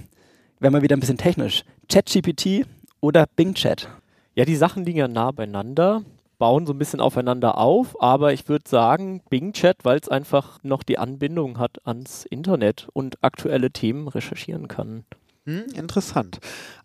Werden 0.63 0.75
wir 0.75 0.83
wieder 0.83 0.97
ein 0.97 1.01
bisschen 1.01 1.19
technisch. 1.19 1.65
ChatGPT 1.89 2.67
oder 3.01 3.27
Bing 3.35 3.55
Chat? 3.55 3.89
Ja, 4.37 4.45
die 4.45 4.55
Sachen 4.55 4.85
liegen 4.85 5.01
ja 5.01 5.09
nah 5.09 5.33
beieinander 5.33 6.05
bauen 6.43 6.67
so 6.67 6.73
ein 6.73 6.79
bisschen 6.79 6.99
aufeinander 6.99 7.57
auf, 7.57 8.03
aber 8.03 8.33
ich 8.33 8.49
würde 8.49 8.69
sagen 8.69 9.23
Bing 9.31 9.53
Chat, 9.53 9.85
weil 9.85 9.99
es 9.99 10.09
einfach 10.09 10.59
noch 10.65 10.83
die 10.83 10.99
Anbindung 10.99 11.61
hat 11.61 11.79
ans 11.87 12.25
Internet 12.25 12.89
und 12.95 13.23
aktuelle 13.23 13.71
Themen 13.71 14.09
recherchieren 14.09 14.67
kann. 14.67 15.05
Hm, 15.47 15.65
interessant. 15.75 16.39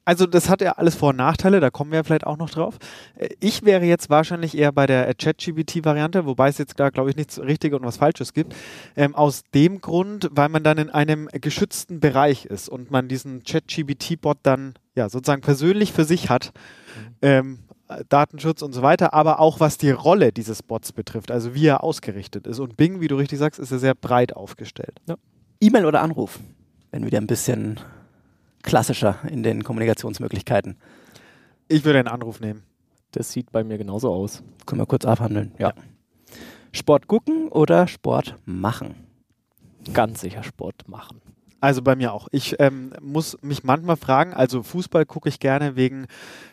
Also 0.07 0.25
das 0.25 0.50
hat 0.50 0.62
ja 0.62 0.71
alles 0.74 0.95
Vor- 0.95 1.09
und 1.09 1.18
Nachteile, 1.18 1.59
da 1.59 1.69
kommen 1.69 1.92
wir 1.92 2.04
vielleicht 2.06 2.25
auch 2.25 2.38
noch 2.38 2.50
drauf. 2.50 2.77
Äh, 3.15 3.30
ich 3.39 3.65
wäre 3.65 3.83
jetzt 3.83 4.09
wahrscheinlich 4.09 4.57
eher 4.57 4.71
bei 4.71 4.88
der 4.88 5.13
ChatGPT-Variante, 5.13 6.25
wobei 6.25 6.48
es 6.48 6.57
jetzt 6.57 6.80
da, 6.80 6.89
glaube 6.89 7.09
ich, 7.09 7.18
nichts 7.18 7.39
Richtiges 7.39 7.77
und 7.77 7.86
was 7.86 7.98
Falsches 7.98 8.33
gibt. 8.33 8.56
Ähm, 8.95 9.15
aus 9.15 9.44
dem 9.54 9.81
Grund, 9.81 10.30
weil 10.31 10.48
man 10.48 10.63
dann 10.63 10.77
in 10.77 10.89
einem 10.89 11.27
geschützten 11.33 12.00
Bereich 12.00 12.45
ist 12.45 12.69
und 12.69 12.89
man 12.89 13.09
diesen 13.09 13.44
ChatGPT-Bot 13.44 14.38
dann 14.44 14.75
ja 14.95 15.09
sozusagen 15.09 15.42
persönlich 15.42 15.92
für 15.92 16.06
sich 16.06 16.30
hat. 16.30 16.54
Mhm. 16.95 17.16
Ähm, 17.21 17.59
Datenschutz 18.09 18.61
und 18.61 18.73
so 18.73 18.81
weiter, 18.81 19.14
aber 19.14 19.40
auch 19.40 19.59
was 19.59 19.78
die 19.78 19.92
Rolle 19.92 20.31
dieses 20.31 20.64
Bots 20.64 20.92
betrifft, 20.92 21.31
also 21.31 21.54
wie 21.54 21.68
er 21.68 21.83
ausgerichtet 21.83 22.47
ist. 22.47 22.59
Und 22.59 22.78
Bing, 22.78 23.02
wie 23.02 23.07
du 23.07 23.16
richtig 23.16 23.40
sagst, 23.40 23.59
ist 23.59 23.71
er 23.71 23.80
sehr 23.80 23.95
breit 23.95 24.35
aufgestellt. 24.35 24.99
Ja. 25.07 25.16
E-Mail 25.59 25.85
oder 25.85 26.02
Anruf, 26.02 26.40
wenn 26.92 27.06
wieder 27.06 27.18
ein 27.18 27.28
bisschen 27.28 27.80
klassischer 28.68 29.19
in 29.30 29.44
den 29.44 29.64
Kommunikationsmöglichkeiten. 29.64 30.76
Ich 31.69 31.86
würde 31.86 32.00
einen 32.00 32.09
Anruf 32.09 32.42
nehmen. 32.42 32.64
Das 33.12 33.31
sieht 33.31 33.52
bei 33.54 33.64
mir 33.64 33.78
genauso 33.78 34.12
aus. 34.12 34.44
Können 34.66 34.81
wir 34.81 34.86
kurz 34.86 35.06
abhandeln. 35.06 35.54
Ja. 35.57 35.69
ja. 35.69 35.74
Sport 36.74 37.07
gucken 37.07 37.47
oder 37.47 37.88
Sport 37.88 38.36
machen? 38.45 38.95
Ganz 39.94 40.19
sicher 40.19 40.44
Sport 40.44 40.90
machen. 40.90 41.21
Also 41.62 41.81
bei 41.81 41.95
mir 41.95 42.12
auch. 42.12 42.28
Ich 42.31 42.59
ähm, 42.59 42.92
muss 43.02 43.38
mich 43.42 43.64
manchmal 43.64 43.95
fragen, 43.95 44.33
also 44.33 44.62
Fußball 44.62 45.06
gucke 45.06 45.30
ich 45.30 45.40
gerne 45.40 45.78
wegen, 45.78 46.06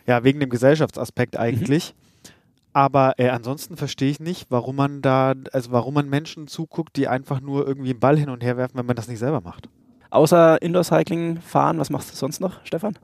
ja, 0.06 0.22
wegen 0.22 0.38
dem 0.38 0.50
Gesellschaftsaspekt 0.50 1.36
eigentlich. 1.36 1.94
Mhm. 1.94 2.30
Aber 2.72 3.14
äh, 3.18 3.28
ansonsten 3.28 3.76
verstehe 3.76 4.10
ich 4.10 4.20
nicht, 4.20 4.46
warum 4.50 4.76
man 4.76 5.02
da, 5.02 5.34
also 5.52 5.72
warum 5.72 5.94
man 5.94 6.08
Menschen 6.08 6.46
zuguckt, 6.46 6.96
die 6.96 7.08
einfach 7.08 7.40
nur 7.40 7.66
irgendwie 7.66 7.90
einen 7.90 8.00
Ball 8.00 8.16
hin 8.16 8.30
und 8.30 8.44
her 8.44 8.56
werfen, 8.56 8.78
wenn 8.78 8.86
man 8.86 8.96
das 8.96 9.08
nicht 9.08 9.18
selber 9.18 9.40
macht. 9.40 9.68
Außer 10.14 10.62
Indoor-Cycling 10.62 11.40
fahren, 11.40 11.78
was 11.80 11.90
machst 11.90 12.12
du 12.12 12.14
sonst 12.14 12.40
noch, 12.40 12.64
Stefan? 12.64 12.96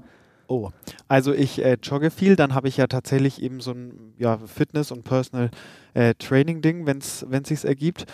Oh, 0.47 0.71
also 1.09 1.33
ich 1.33 1.61
äh, 1.65 1.77
jogge 1.83 2.13
viel, 2.13 2.37
dann 2.37 2.55
habe 2.55 2.69
ich 2.69 2.77
ja 2.77 2.87
tatsächlich 2.87 3.43
eben 3.43 3.61
so 3.61 3.73
ein 3.73 4.15
ja, 4.17 4.39
Fitness- 4.39 4.93
und 4.93 5.03
Personal 5.03 5.51
äh, 5.95 6.15
wenn 6.87 6.99
es 6.99 7.27
sich 7.47 7.65
ergibt. 7.65 8.07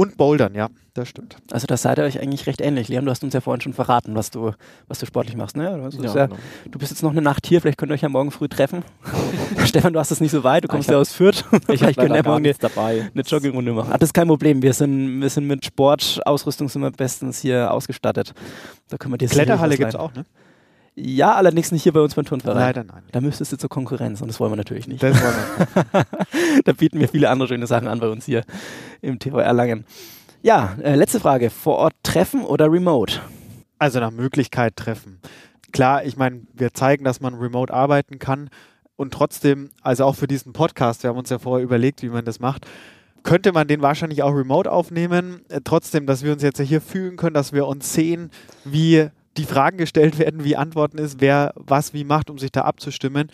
Und 0.00 0.16
Bouldern, 0.16 0.54
ja, 0.54 0.70
das 0.94 1.10
stimmt. 1.10 1.36
Also 1.50 1.66
das 1.66 1.82
seid 1.82 1.98
ihr 1.98 2.04
euch 2.04 2.18
eigentlich 2.18 2.46
recht 2.46 2.62
ähnlich. 2.62 2.88
Liam, 2.88 3.04
du 3.04 3.10
hast 3.10 3.22
uns 3.22 3.34
ja 3.34 3.42
vorhin 3.42 3.60
schon 3.60 3.74
verraten, 3.74 4.14
was 4.14 4.30
du, 4.30 4.52
was 4.88 4.98
du 4.98 5.04
sportlich 5.04 5.36
machst. 5.36 5.58
Ne? 5.58 5.90
Du, 5.90 6.02
ja, 6.02 6.14
ja, 6.14 6.26
genau. 6.26 6.40
du 6.70 6.78
bist 6.78 6.90
jetzt 6.90 7.02
noch 7.02 7.10
eine 7.10 7.20
Nacht 7.20 7.46
hier, 7.46 7.60
vielleicht 7.60 7.76
könnt 7.76 7.92
ihr 7.92 7.96
euch 7.96 8.00
ja 8.00 8.08
morgen 8.08 8.30
früh 8.30 8.48
treffen. 8.48 8.82
Stefan, 9.66 9.92
du 9.92 9.98
hast 9.98 10.10
es 10.10 10.22
nicht 10.22 10.30
so 10.30 10.42
weit, 10.42 10.64
du 10.64 10.68
kommst 10.68 10.88
ja 10.88 10.96
aus 10.96 11.12
Fürth. 11.12 11.44
Ich 11.68 11.80
vielleicht 11.80 11.98
könnt 11.98 12.16
ihr 12.16 12.24
morgen 12.24 12.46
eine, 12.46 12.54
dabei. 12.54 13.10
eine 13.12 13.22
Joggingrunde 13.22 13.72
machen. 13.74 13.92
Ah, 13.92 13.98
das 13.98 14.08
ist 14.08 14.14
kein 14.14 14.26
Problem, 14.26 14.62
wir 14.62 14.72
sind, 14.72 15.20
wir 15.20 15.28
sind 15.28 15.46
mit 15.46 15.66
Sportausrüstung 15.66 16.70
sind 16.70 16.80
wir 16.80 16.92
bestens 16.92 17.40
hier 17.40 17.70
ausgestattet. 17.70 18.32
Da 18.88 18.96
können 18.96 19.12
wir 19.12 19.18
dir 19.18 19.28
Kletterhalle 19.28 19.76
gibt 19.76 19.90
es 19.90 19.96
auch, 19.96 20.14
ne? 20.14 20.24
Ja, 20.96 21.34
allerdings 21.34 21.72
nicht 21.72 21.82
hier 21.82 21.92
bei 21.92 22.00
uns 22.00 22.14
beim 22.14 22.24
Turnverein. 22.24 22.58
Leider 22.58 22.84
nein. 22.84 23.02
Da 23.12 23.20
müsstest 23.20 23.52
du 23.52 23.56
zur 23.56 23.70
Konkurrenz 23.70 24.20
und 24.20 24.28
das 24.28 24.40
wollen 24.40 24.52
wir 24.52 24.56
natürlich 24.56 24.88
nicht. 24.88 25.02
Das 25.02 25.16
wollen 25.22 25.34
wir. 25.92 26.04
da 26.64 26.72
bieten 26.72 26.98
wir 26.98 27.08
viele 27.08 27.30
andere 27.30 27.48
schöne 27.48 27.66
Sachen 27.66 27.88
an 27.88 28.00
bei 28.00 28.08
uns 28.08 28.26
hier 28.26 28.42
im 29.00 29.18
TV 29.18 29.38
Erlangen. 29.38 29.84
Ja, 30.42 30.76
äh, 30.82 30.94
letzte 30.94 31.20
Frage. 31.20 31.50
Vor 31.50 31.76
Ort 31.76 31.94
treffen 32.02 32.44
oder 32.44 32.70
remote? 32.70 33.20
Also 33.78 34.00
nach 34.00 34.10
Möglichkeit 34.10 34.76
treffen. 34.76 35.20
Klar, 35.72 36.04
ich 36.04 36.16
meine, 36.16 36.42
wir 36.54 36.72
zeigen, 36.74 37.04
dass 37.04 37.20
man 37.20 37.34
remote 37.34 37.72
arbeiten 37.72 38.18
kann 38.18 38.50
und 38.96 39.14
trotzdem, 39.14 39.70
also 39.82 40.04
auch 40.04 40.14
für 40.14 40.26
diesen 40.26 40.52
Podcast, 40.52 41.02
wir 41.02 41.10
haben 41.10 41.18
uns 41.18 41.30
ja 41.30 41.38
vorher 41.38 41.64
überlegt, 41.64 42.02
wie 42.02 42.08
man 42.08 42.24
das 42.24 42.40
macht, 42.40 42.66
könnte 43.22 43.52
man 43.52 43.68
den 43.68 43.82
wahrscheinlich 43.82 44.22
auch 44.22 44.34
remote 44.34 44.70
aufnehmen. 44.70 45.42
Äh, 45.48 45.60
trotzdem, 45.64 46.06
dass 46.06 46.22
wir 46.22 46.32
uns 46.32 46.42
jetzt 46.42 46.60
hier 46.60 46.80
fühlen 46.80 47.16
können, 47.16 47.34
dass 47.34 47.52
wir 47.52 47.66
uns 47.66 47.92
sehen, 47.92 48.30
wie 48.64 49.08
die 49.36 49.44
Fragen 49.44 49.78
gestellt 49.78 50.18
werden, 50.18 50.44
wie 50.44 50.56
Antworten 50.56 50.98
ist, 50.98 51.20
wer 51.20 51.52
was 51.54 51.94
wie 51.94 52.04
macht, 52.04 52.30
um 52.30 52.38
sich 52.38 52.52
da 52.52 52.62
abzustimmen 52.62 53.30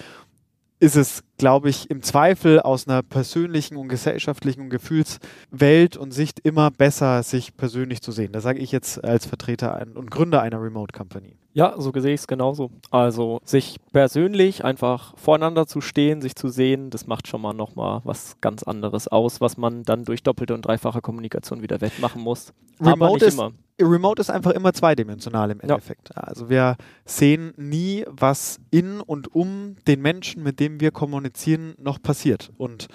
ist 0.78 0.96
es, 0.96 1.24
glaube 1.38 1.70
ich, 1.70 1.90
im 1.90 2.02
Zweifel 2.02 2.60
aus 2.60 2.86
einer 2.86 3.02
persönlichen 3.02 3.76
und 3.76 3.88
gesellschaftlichen 3.88 4.62
und 4.62 4.70
Gefühlswelt 4.70 5.96
und 5.96 6.12
Sicht 6.12 6.40
immer 6.40 6.70
besser, 6.70 7.22
sich 7.22 7.56
persönlich 7.56 8.02
zu 8.02 8.12
sehen. 8.12 8.32
Das 8.32 8.42
sage 8.42 8.58
ich 8.58 8.72
jetzt 8.72 9.02
als 9.02 9.26
Vertreter 9.26 9.84
und 9.94 10.10
Gründer 10.10 10.42
einer 10.42 10.60
Remote 10.60 10.96
Company. 10.96 11.36
Ja, 11.54 11.74
so 11.78 11.90
sehe 11.94 12.12
ich 12.12 12.20
es 12.20 12.26
genauso. 12.26 12.70
Also 12.90 13.40
sich 13.44 13.76
persönlich 13.90 14.62
einfach 14.62 15.16
voreinander 15.16 15.66
zu 15.66 15.80
stehen, 15.80 16.20
sich 16.20 16.36
zu 16.36 16.48
sehen, 16.48 16.90
das 16.90 17.06
macht 17.06 17.28
schon 17.28 17.40
mal 17.40 17.54
nochmal 17.54 18.02
was 18.04 18.36
ganz 18.42 18.62
anderes 18.62 19.08
aus, 19.08 19.40
was 19.40 19.56
man 19.56 19.82
dann 19.82 20.04
durch 20.04 20.22
doppelte 20.22 20.52
und 20.52 20.66
dreifache 20.66 21.00
Kommunikation 21.00 21.62
wieder 21.62 21.80
wettmachen 21.80 22.20
muss. 22.20 22.52
Remote 22.78 22.92
Aber 22.92 23.12
nicht 23.12 23.22
ist, 23.22 23.34
immer. 23.34 23.52
Remote 23.80 24.20
ist 24.20 24.30
einfach 24.30 24.52
immer 24.52 24.72
zweidimensional 24.72 25.50
im 25.50 25.60
Endeffekt. 25.60 26.10
Ja. 26.14 26.22
Also 26.22 26.48
wir 26.48 26.76
sehen 27.04 27.52
nie, 27.56 28.04
was 28.08 28.58
in 28.70 29.00
und 29.00 29.34
um 29.34 29.76
den 29.86 30.00
Menschen, 30.00 30.42
mit 30.42 30.60
dem 30.60 30.80
wir 30.80 30.90
kommunizieren, 30.90 31.74
noch 31.78 32.00
passiert. 32.00 32.52
Und 32.56 32.88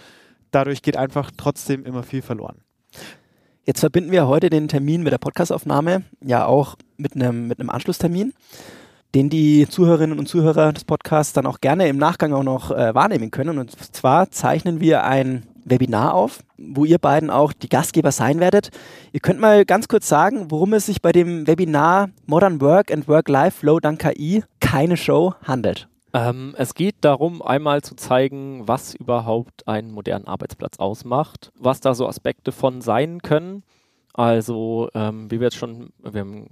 dadurch 0.50 0.82
geht 0.82 0.98
einfach 0.98 1.32
trotzdem 1.36 1.86
immer 1.86 2.04
viel 2.04 2.22
verloren. 2.22 2.58
Jetzt 3.64 3.82
verbinden 3.82 4.12
wir 4.12 4.28
heute 4.28 4.50
den 4.50 4.68
Termin 4.68 5.04
mit 5.04 5.14
der 5.14 5.20
Podcastaufnahme 5.20 6.04
ja 6.20 6.46
auch 6.46 6.78
mit 6.98 7.16
einem, 7.16 7.48
mit 7.48 7.60
einem 7.60 7.70
Anschlusstermin, 7.70 8.34
den 9.14 9.30
die 9.30 9.68
Zuhörerinnen 9.70 10.18
und 10.18 10.28
Zuhörer 10.28 10.74
des 10.74 10.84
Podcasts 10.84 11.34
dann 11.34 11.46
auch 11.46 11.62
gerne 11.62 11.88
im 11.88 11.98
Nachgang 11.98 12.34
auch 12.34 12.44
noch 12.44 12.72
äh, 12.72 12.96
wahrnehmen 12.96 13.30
können. 13.30 13.60
Und 13.60 13.72
zwar 13.94 14.32
zeichnen 14.32 14.80
wir 14.80 15.04
ein 15.04 15.44
Webinar 15.66 16.14
auf, 16.14 16.40
wo 16.58 16.86
ihr 16.86 16.98
beiden 16.98 17.30
auch 17.30 17.54
die 17.54 17.70
Gastgeber 17.70 18.12
sein 18.12 18.40
werdet. 18.40 18.70
Ihr 19.12 19.20
könnt 19.20 19.40
mal 19.40 19.66
ganz 19.66 19.88
kurz 19.88 20.08
sagen, 20.08 20.50
worum 20.50 20.74
es 20.74 20.86
sich 20.86 21.02
bei 21.02 21.12
dem 21.12 21.48
Webinar 21.48 22.10
Modern 22.26 22.62
Work 22.62 22.92
and 22.92 23.08
Work-Life 23.08 23.60
Flow 23.60 23.80
dank 23.80 24.00
KI 24.00 24.44
keine 24.60 24.98
Show 24.98 25.34
handelt. 25.44 25.88
Ähm, 26.14 26.56
es 26.58 26.74
geht 26.74 26.96
darum, 27.02 27.42
einmal 27.42 27.82
zu 27.82 27.96
zeigen, 27.96 28.68
was 28.68 28.94
überhaupt 28.96 29.68
einen 29.68 29.92
modernen 29.92 30.28
Arbeitsplatz 30.28 30.78
ausmacht, 30.78 31.52
was 31.58 31.80
da 31.80 31.94
so 31.94 32.08
Aspekte 32.08 32.52
von 32.52 32.82
sein 32.82 33.22
können. 33.22 33.64
Also, 34.14 34.90
ähm, 34.94 35.32
wie 35.32 35.40
wir 35.40 35.46
jetzt 35.46 35.56
schon, 35.56 35.94
wir 36.04 36.20
haben 36.20 36.48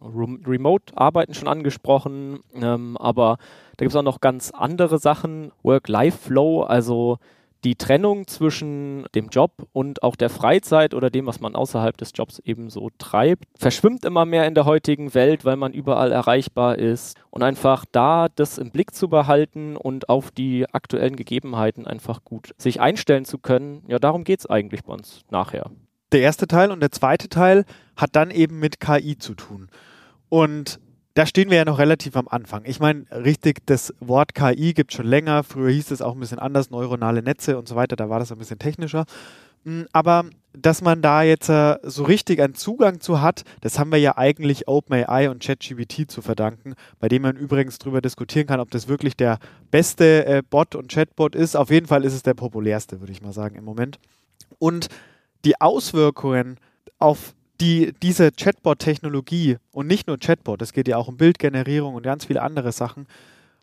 Remote-Arbeiten 0.46 1.34
schon 1.34 1.50
angesprochen, 1.50 2.40
ähm, 2.56 2.96
aber 2.96 3.38
da 3.76 3.84
gibt 3.84 3.92
es 3.92 3.96
auch 3.98 4.04
noch 4.04 4.22
ganz 4.22 4.52
andere 4.52 4.98
Sachen. 4.98 5.52
Work-Life-Flow, 5.64 6.64
also 6.64 7.18
die 7.64 7.76
Trennung 7.76 8.28
zwischen 8.28 9.06
dem 9.16 9.30
Job 9.30 9.52
und 9.74 10.04
auch 10.04 10.16
der 10.16 10.30
Freizeit 10.30 10.94
oder 10.94 11.10
dem, 11.10 11.26
was 11.26 11.40
man 11.40 11.56
außerhalb 11.56 11.98
des 11.98 12.12
Jobs 12.16 12.40
eben 12.40 12.70
so 12.70 12.90
treibt, 12.98 13.46
verschwimmt 13.58 14.06
immer 14.06 14.26
mehr 14.26 14.48
in 14.48 14.56
der 14.56 14.66
heutigen 14.66 15.14
Welt, 15.14 15.46
weil 15.46 15.58
man 15.58 15.74
überall 15.74 16.12
erreichbar 16.12 16.78
ist. 16.78 17.18
Und 17.30 17.44
einfach 17.44 17.86
da 17.92 18.28
das 18.34 18.58
im 18.58 18.72
Blick 18.72 18.94
zu 18.94 19.10
behalten 19.10 19.76
und 19.76 20.10
auf 20.10 20.32
die 20.32 20.66
aktuellen 20.72 21.16
Gegebenheiten 21.16 21.86
einfach 21.86 22.24
gut 22.24 22.54
sich 22.58 22.80
einstellen 22.80 23.26
zu 23.26 23.38
können, 23.38 23.84
ja, 23.88 24.00
darum 24.00 24.24
geht 24.24 24.40
es 24.40 24.46
eigentlich 24.46 24.84
bei 24.84 24.94
uns 24.94 25.22
nachher. 25.30 25.70
Der 26.12 26.22
erste 26.22 26.48
Teil 26.48 26.72
und 26.72 26.80
der 26.80 26.92
zweite 26.92 27.30
Teil 27.30 27.66
hat 27.96 28.16
dann 28.16 28.32
eben 28.32 28.60
mit 28.60 28.80
KI 28.80 29.18
zu 29.18 29.36
tun. 29.36 29.70
Und 30.30 30.80
da 31.20 31.26
stehen 31.26 31.50
wir 31.50 31.58
ja 31.58 31.66
noch 31.66 31.80
relativ 31.80 32.16
am 32.16 32.30
Anfang. 32.30 32.62
Ich 32.64 32.80
meine, 32.80 33.04
richtig, 33.12 33.66
das 33.66 33.94
Wort 34.00 34.34
KI 34.34 34.74
gibt 34.74 34.94
schon 34.94 35.06
länger. 35.06 35.44
Früher 35.44 35.70
hieß 35.70 35.92
es 35.92 36.02
auch 36.02 36.14
ein 36.14 36.20
bisschen 36.22 36.40
anders, 36.40 36.70
neuronale 36.70 37.22
Netze 37.22 37.58
und 37.58 37.68
so 37.68 37.76
weiter. 37.76 37.98
Da 37.98 38.10
war 38.10 38.20
das 38.20 38.32
ein 38.32 38.38
bisschen 38.38 38.58
technischer. 38.58 39.04
Hm, 39.66 39.86
aber 39.92 40.24
dass 40.54 40.82
man 40.82 41.02
da 41.02 41.22
jetzt 41.24 41.50
äh, 41.50 41.76
so 41.84 42.04
richtig 42.06 42.40
einen 42.42 42.56
Zugang 42.56 43.02
zu 43.02 43.20
hat, 43.22 43.44
das 43.60 43.78
haben 43.78 43.92
wir 43.92 44.00
ja 44.00 44.18
eigentlich 44.18 44.70
OpenAI 44.70 45.30
und 45.30 45.44
ChatGPT 45.44 46.10
zu 46.10 46.22
verdanken, 46.22 46.76
bei 47.02 47.10
dem 47.10 47.24
man 47.24 47.36
übrigens 47.36 47.80
darüber 47.80 48.00
diskutieren 48.00 48.48
kann, 48.48 48.62
ob 48.62 48.72
das 48.72 48.88
wirklich 48.88 49.18
der 49.18 49.40
beste 49.72 50.26
äh, 50.26 50.42
Bot 50.50 50.74
und 50.74 50.90
Chatbot 50.90 51.36
ist. 51.36 51.58
Auf 51.58 51.70
jeden 51.70 51.88
Fall 51.88 52.06
ist 52.06 52.14
es 52.14 52.24
der 52.24 52.34
populärste, 52.34 53.02
würde 53.02 53.12
ich 53.12 53.22
mal 53.22 53.34
sagen, 53.34 53.58
im 53.58 53.66
Moment. 53.66 54.00
Und 54.58 54.88
die 55.44 55.60
Auswirkungen 55.60 56.62
auf 56.98 57.36
die 57.62 57.94
diese 58.02 58.32
Chatbot-Technologie 58.32 59.58
und 59.72 59.88
nicht 59.88 60.08
nur 60.08 60.18
Chatbot, 60.18 60.62
es 60.62 60.74
geht 60.74 60.88
ja 60.88 60.98
auch 60.98 61.08
um 61.08 61.18
Bildgenerierung 61.18 61.96
und 61.96 62.04
ganz 62.04 62.26
viele 62.26 62.42
andere 62.42 62.72
Sachen, 62.72 63.08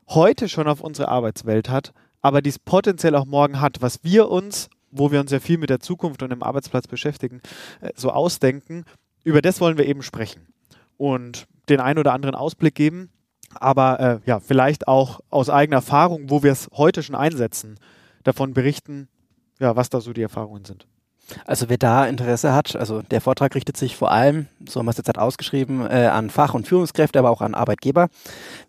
heute 0.08 0.48
schon 0.48 0.68
auf 0.68 0.80
unsere 0.80 1.08
Arbeitswelt 1.08 1.68
hat, 1.68 1.92
aber 2.20 2.42
dies 2.42 2.58
potenziell 2.58 3.14
auch 3.14 3.24
morgen 3.24 3.60
hat, 3.60 3.80
was 3.80 4.04
wir 4.04 4.28
uns, 4.28 4.68
wo 4.90 5.10
wir 5.10 5.20
uns 5.20 5.30
ja 5.30 5.40
viel 5.40 5.58
mit 5.58 5.70
der 5.70 5.80
Zukunft 5.80 6.22
und 6.22 6.30
dem 6.30 6.42
Arbeitsplatz 6.42 6.86
beschäftigen, 6.86 7.40
äh, 7.80 7.90
so 7.94 8.10
ausdenken, 8.10 8.84
über 9.24 9.42
das 9.42 9.60
wollen 9.60 9.78
wir 9.78 9.86
eben 9.86 10.02
sprechen 10.02 10.46
und 10.96 11.46
den 11.68 11.80
einen 11.80 11.98
oder 11.98 12.12
anderen 12.12 12.34
Ausblick 12.34 12.74
geben, 12.74 13.10
aber 13.54 14.00
äh, 14.00 14.20
ja, 14.28 14.40
vielleicht 14.40 14.88
auch 14.88 15.20
aus 15.30 15.50
eigener 15.50 15.76
Erfahrung, 15.76 16.30
wo 16.30 16.42
wir 16.42 16.52
es 16.52 16.68
heute 16.72 17.02
schon 17.02 17.16
einsetzen, 17.16 17.78
davon 18.24 18.54
berichten, 18.54 19.08
ja, 19.58 19.74
was 19.76 19.90
da 19.90 20.00
so 20.00 20.12
die 20.12 20.22
Erfahrungen 20.22 20.64
sind. 20.64 20.86
Also 21.44 21.68
wer 21.68 21.78
da 21.78 22.06
Interesse 22.06 22.52
hat, 22.52 22.76
also 22.76 23.02
der 23.02 23.20
Vortrag 23.20 23.54
richtet 23.54 23.76
sich 23.76 23.96
vor 23.96 24.12
allem, 24.12 24.46
so 24.68 24.78
haben 24.78 24.86
wir 24.86 24.90
es 24.90 24.96
jetzt 24.96 25.08
halt 25.08 25.18
ausgeschrieben, 25.18 25.86
äh, 25.86 26.06
an 26.06 26.30
Fach- 26.30 26.54
und 26.54 26.66
Führungskräfte, 26.66 27.18
aber 27.18 27.30
auch 27.30 27.40
an 27.40 27.54
Arbeitgeber. 27.54 28.08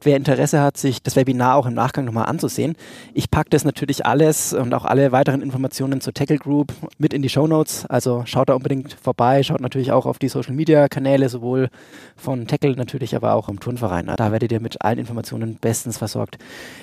Wer 0.01 0.17
Interesse 0.17 0.61
hat, 0.61 0.77
sich 0.77 1.01
das 1.01 1.15
Webinar 1.15 1.55
auch 1.55 1.65
im 1.65 1.73
Nachgang 1.73 2.05
nochmal 2.05 2.25
anzusehen, 2.25 2.75
ich 3.13 3.29
packe 3.29 3.49
das 3.49 3.63
natürlich 3.63 4.05
alles 4.05 4.53
und 4.53 4.73
auch 4.73 4.85
alle 4.85 5.11
weiteren 5.11 5.41
Informationen 5.41 6.01
zur 6.01 6.13
Tackle 6.13 6.37
Group 6.37 6.73
mit 6.97 7.13
in 7.13 7.21
die 7.21 7.29
Show 7.29 7.47
Notes. 7.47 7.85
Also 7.85 8.23
schaut 8.25 8.49
da 8.49 8.55
unbedingt 8.55 8.93
vorbei, 8.93 9.43
schaut 9.43 9.61
natürlich 9.61 9.91
auch 9.91 10.05
auf 10.05 10.19
die 10.19 10.29
Social 10.29 10.53
Media 10.53 10.87
Kanäle, 10.87 11.29
sowohl 11.29 11.69
von 12.15 12.47
Tackle 12.47 12.75
natürlich, 12.75 13.15
aber 13.15 13.33
auch 13.33 13.49
im 13.49 13.59
Turnverein. 13.59 14.11
Da 14.17 14.31
werdet 14.31 14.51
ihr 14.51 14.59
mit 14.59 14.81
allen 14.81 14.99
Informationen 14.99 15.57
bestens 15.59 15.97
versorgt. 15.97 16.37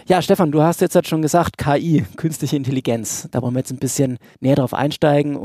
Ja, 0.07 0.23
Stefan, 0.23 0.53
du 0.53 0.63
hast 0.63 0.81
jetzt 0.81 0.95
halt 0.95 1.09
schon 1.09 1.23
gesagt, 1.23 1.59
KI, 1.59 2.05
künstliche 2.17 2.57
Intelligenz. 2.57 3.29
Da 3.31 3.43
wollen 3.43 3.55
wir 3.55 3.61
jetzt 3.61 3.73
ein 3.73 3.79
bisschen 3.79 4.19
näher 4.41 4.57
drauf 4.57 4.75
einsteigen 4.75 5.37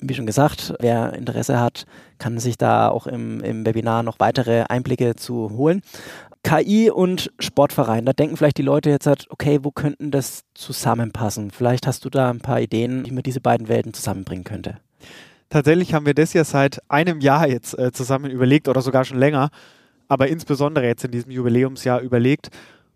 und 0.00 0.10
wie 0.10 0.14
schon 0.14 0.26
gesagt, 0.26 0.74
wer 0.80 1.14
Interesse 1.14 1.58
hat, 1.58 1.86
kann 2.18 2.38
sich 2.38 2.58
da 2.58 2.88
auch 2.88 3.06
im, 3.06 3.40
im 3.40 3.64
Webinar 3.64 4.02
noch 4.02 4.18
weitere 4.18 4.64
Einblicke 4.68 5.16
zu 5.16 5.50
holen. 5.56 5.80
KI 6.42 6.90
und 6.90 7.32
Sportverein, 7.40 8.04
da 8.04 8.12
denken 8.12 8.36
vielleicht 8.36 8.58
die 8.58 8.62
Leute 8.62 8.90
jetzt 8.90 9.06
halt, 9.06 9.26
okay, 9.30 9.60
wo 9.62 9.72
könnten 9.72 10.10
das 10.12 10.44
zusammenpassen? 10.54 11.50
Vielleicht 11.50 11.86
hast 11.86 12.04
du 12.04 12.10
da 12.10 12.30
ein 12.30 12.40
paar 12.40 12.60
Ideen, 12.60 13.04
wie 13.04 13.10
man 13.10 13.22
diese 13.22 13.40
beiden 13.40 13.68
Welten 13.68 13.94
zusammenbringen 13.94 14.44
könnte. 14.44 14.78
Tatsächlich 15.48 15.94
haben 15.94 16.06
wir 16.06 16.14
das 16.14 16.32
ja 16.34 16.44
seit 16.44 16.80
einem 16.88 17.20
Jahr 17.20 17.48
jetzt 17.48 17.76
äh, 17.78 17.90
zusammen 17.90 18.30
überlegt 18.30 18.68
oder 18.68 18.82
sogar 18.82 19.04
schon 19.04 19.18
länger, 19.18 19.50
aber 20.08 20.28
insbesondere 20.28 20.86
jetzt 20.86 21.04
in 21.04 21.10
diesem 21.10 21.32
Jubiläumsjahr 21.32 22.00
überlegt, 22.00 22.50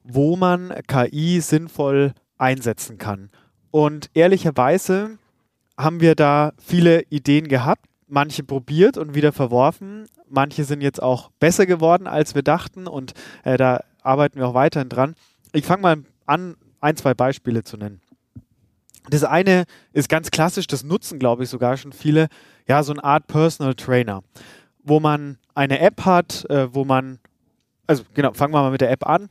wo 0.05 0.37
man 0.37 0.73
KI 0.87 1.41
sinnvoll 1.41 2.13
einsetzen 2.39 2.99
kann. 2.99 3.31
Und 3.71 4.11
ehrlicherweise 4.15 5.19
haben 5.83 6.01
wir 6.01 6.15
da 6.15 6.53
viele 6.59 7.03
Ideen 7.11 7.49
gehabt, 7.49 7.87
manche 8.07 8.43
probiert 8.43 8.99
und 8.99 9.15
wieder 9.15 9.33
verworfen. 9.33 10.07
Manche 10.29 10.65
sind 10.65 10.83
jetzt 10.83 11.03
auch 11.03 11.31
besser 11.41 11.67
geworden, 11.67 12.07
als 12.07 12.35
wir 12.35 12.43
dachten 12.43 12.87
und 12.87 13.15
äh, 13.45 13.57
da 13.57 13.83
arbeiten 14.03 14.39
wir 14.39 14.49
auch 14.49 14.55
weiterhin 14.55 14.89
dran. 14.89 15.15
Ich 15.53 15.65
fange 15.65 15.83
mal 15.83 15.97
an, 16.27 16.57
ein, 16.81 16.97
zwei 16.97 17.15
Beispiele 17.15 17.65
zu 17.65 17.77
nennen. 17.77 18.01
Das 19.09 19.25
eine 19.25 19.65
ist 19.93 20.09
ganz 20.09 20.31
klassisch, 20.31 20.67
das 20.67 20.85
nutzen, 20.85 21.19
glaube 21.19 21.45
ich, 21.45 21.51
sogar 21.51 21.77
schon 21.77 21.93
viele, 21.93 22.29
ja, 22.69 22.83
so 22.83 22.93
eine 22.93 23.03
Art 23.03 23.27
Personal 23.27 23.75
Trainer, 23.75 24.23
wo 24.83 25.01
man 25.01 25.39
eine 25.55 25.81
App 25.81 26.05
hat, 26.05 26.49
äh, 26.51 26.73
wo 26.75 26.85
man, 26.85 27.19
also 27.87 28.05
genau, 28.15 28.33
fangen 28.35 28.55
wir 28.55 28.63
mal 28.63 28.71
mit 28.71 28.81
der 28.81 28.91
App 28.91 29.07
an, 29.07 29.29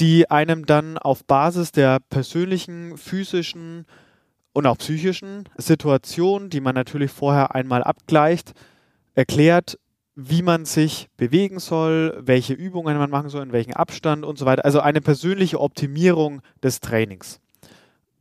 die 0.00 0.30
einem 0.30 0.66
dann 0.66 0.98
auf 0.98 1.24
Basis 1.24 1.72
der 1.72 2.00
persönlichen, 2.00 2.96
physischen, 2.96 3.86
und 4.52 4.66
auch 4.66 4.78
psychischen 4.78 5.48
Situationen, 5.56 6.50
die 6.50 6.60
man 6.60 6.74
natürlich 6.74 7.10
vorher 7.10 7.54
einmal 7.54 7.82
abgleicht, 7.82 8.52
erklärt, 9.14 9.78
wie 10.14 10.42
man 10.42 10.64
sich 10.64 11.08
bewegen 11.16 11.58
soll, 11.58 12.20
welche 12.20 12.52
Übungen 12.52 12.98
man 12.98 13.10
machen 13.10 13.30
soll, 13.30 13.42
in 13.42 13.52
welchem 13.52 13.72
Abstand 13.72 14.24
und 14.24 14.38
so 14.38 14.44
weiter. 14.44 14.64
Also 14.64 14.80
eine 14.80 15.00
persönliche 15.00 15.60
Optimierung 15.60 16.42
des 16.62 16.80
Trainings. 16.80 17.40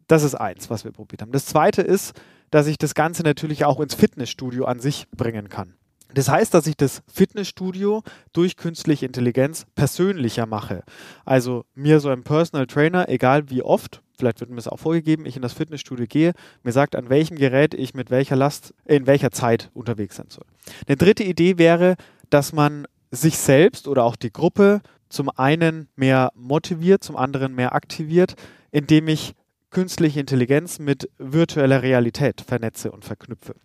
Das 0.08 0.24
ist 0.24 0.36
eins, 0.36 0.70
was 0.70 0.84
wir 0.84 0.92
probiert 0.92 1.22
haben. 1.22 1.32
Das 1.32 1.46
zweite 1.46 1.82
ist, 1.82 2.14
dass 2.50 2.68
ich 2.68 2.78
das 2.78 2.96
Ganze 2.96 3.24
natürlich 3.24 3.66
auch 3.66 3.80
ins 3.80 3.96
Fitnessstudio 3.96 4.66
an 4.66 4.80
sich 4.80 5.08
bringen 5.12 5.50
kann. 5.50 5.76
Das 6.14 6.28
heißt, 6.28 6.54
dass 6.54 6.68
ich 6.68 6.76
das 6.76 7.02
Fitnessstudio 7.08 8.04
durch 8.34 8.58
künstliche 8.58 9.06
Intelligenz 9.06 9.66
persönlicher 9.76 10.46
mache. 10.46 10.84
Also 11.24 11.64
mir 11.74 12.00
so 12.02 12.10
ein 12.10 12.24
Personal 12.24 12.68
Trainer, 12.68 13.08
egal 13.08 13.50
wie 13.50 13.62
oft, 13.62 14.02
vielleicht 14.22 14.40
wird 14.40 14.52
mir 14.52 14.56
das 14.56 14.68
auch 14.68 14.80
vorgegeben, 14.80 15.26
ich 15.26 15.36
in 15.36 15.42
das 15.42 15.54
Fitnessstudio 15.54 16.06
gehe, 16.08 16.34
mir 16.64 16.72
sagt, 16.72 16.96
an 16.96 17.10
welchem 17.10 17.38
Gerät 17.38 17.74
ich 17.74 17.94
mit 17.94 18.12
welcher 18.12 18.36
Last 18.36 18.74
in 18.86 19.08
welcher 19.08 19.32
Zeit 19.32 19.72
unterwegs 19.74 20.16
sein 20.16 20.28
soll. 20.30 20.46
Eine 20.88 20.96
dritte 20.96 21.24
Idee 21.24 21.58
wäre, 21.58 21.96
dass 22.30 22.54
man 22.54 22.88
sich 23.10 23.38
selbst 23.38 23.88
oder 23.88 24.04
auch 24.06 24.16
die 24.16 24.32
Gruppe 24.32 24.82
zum 25.10 25.30
einen 25.30 25.90
mehr 25.96 26.32
motiviert, 26.36 27.04
zum 27.04 27.18
anderen 27.18 27.56
mehr 27.56 27.74
aktiviert, 27.74 28.36
indem 28.72 29.08
ich 29.08 29.34
künstliche 29.72 30.20
Intelligenz 30.20 30.80
mit 30.80 31.10
virtueller 31.18 31.82
Realität 31.82 32.42
vernetze 32.42 32.92
und 32.92 33.04
verknüpfe. 33.04 33.56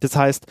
Das 0.00 0.14
heißt, 0.14 0.46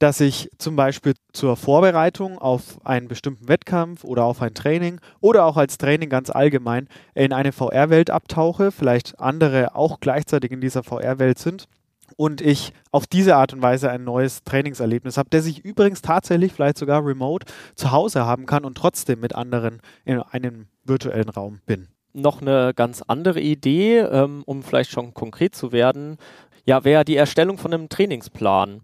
dass 0.00 0.18
ich 0.20 0.50
zum 0.58 0.76
Beispiel 0.76 1.12
zur 1.32 1.56
Vorbereitung 1.56 2.38
auf 2.38 2.84
einen 2.84 3.06
bestimmten 3.06 3.48
Wettkampf 3.48 4.02
oder 4.02 4.24
auf 4.24 4.40
ein 4.42 4.54
Training 4.54 4.98
oder 5.20 5.44
auch 5.44 5.58
als 5.58 5.78
Training 5.78 6.08
ganz 6.08 6.30
allgemein 6.30 6.88
in 7.14 7.32
eine 7.32 7.52
VR-Welt 7.52 8.10
abtauche, 8.10 8.72
vielleicht 8.72 9.20
andere 9.20 9.76
auch 9.76 10.00
gleichzeitig 10.00 10.52
in 10.52 10.62
dieser 10.62 10.82
VR-Welt 10.82 11.38
sind 11.38 11.68
und 12.16 12.40
ich 12.40 12.72
auf 12.90 13.06
diese 13.06 13.36
Art 13.36 13.52
und 13.52 13.60
Weise 13.60 13.90
ein 13.90 14.02
neues 14.02 14.42
Trainingserlebnis 14.42 15.18
habe, 15.18 15.28
der 15.28 15.42
sich 15.42 15.64
übrigens 15.64 16.00
tatsächlich 16.00 16.52
vielleicht 16.54 16.78
sogar 16.78 17.04
remote 17.04 17.46
zu 17.74 17.92
Hause 17.92 18.24
haben 18.24 18.46
kann 18.46 18.64
und 18.64 18.76
trotzdem 18.76 19.20
mit 19.20 19.34
anderen 19.34 19.80
in 20.06 20.20
einem 20.20 20.66
virtuellen 20.82 21.28
Raum 21.28 21.60
bin. 21.66 21.88
Noch 22.14 22.40
eine 22.40 22.72
ganz 22.74 23.02
andere 23.06 23.40
Idee, 23.40 23.98
ähm, 23.98 24.42
um 24.46 24.62
vielleicht 24.62 24.90
schon 24.90 25.12
konkret 25.12 25.54
zu 25.54 25.72
werden, 25.72 26.16
ja, 26.64 26.84
wäre 26.84 27.04
die 27.04 27.16
Erstellung 27.16 27.58
von 27.58 27.72
einem 27.72 27.88
Trainingsplan. 27.88 28.80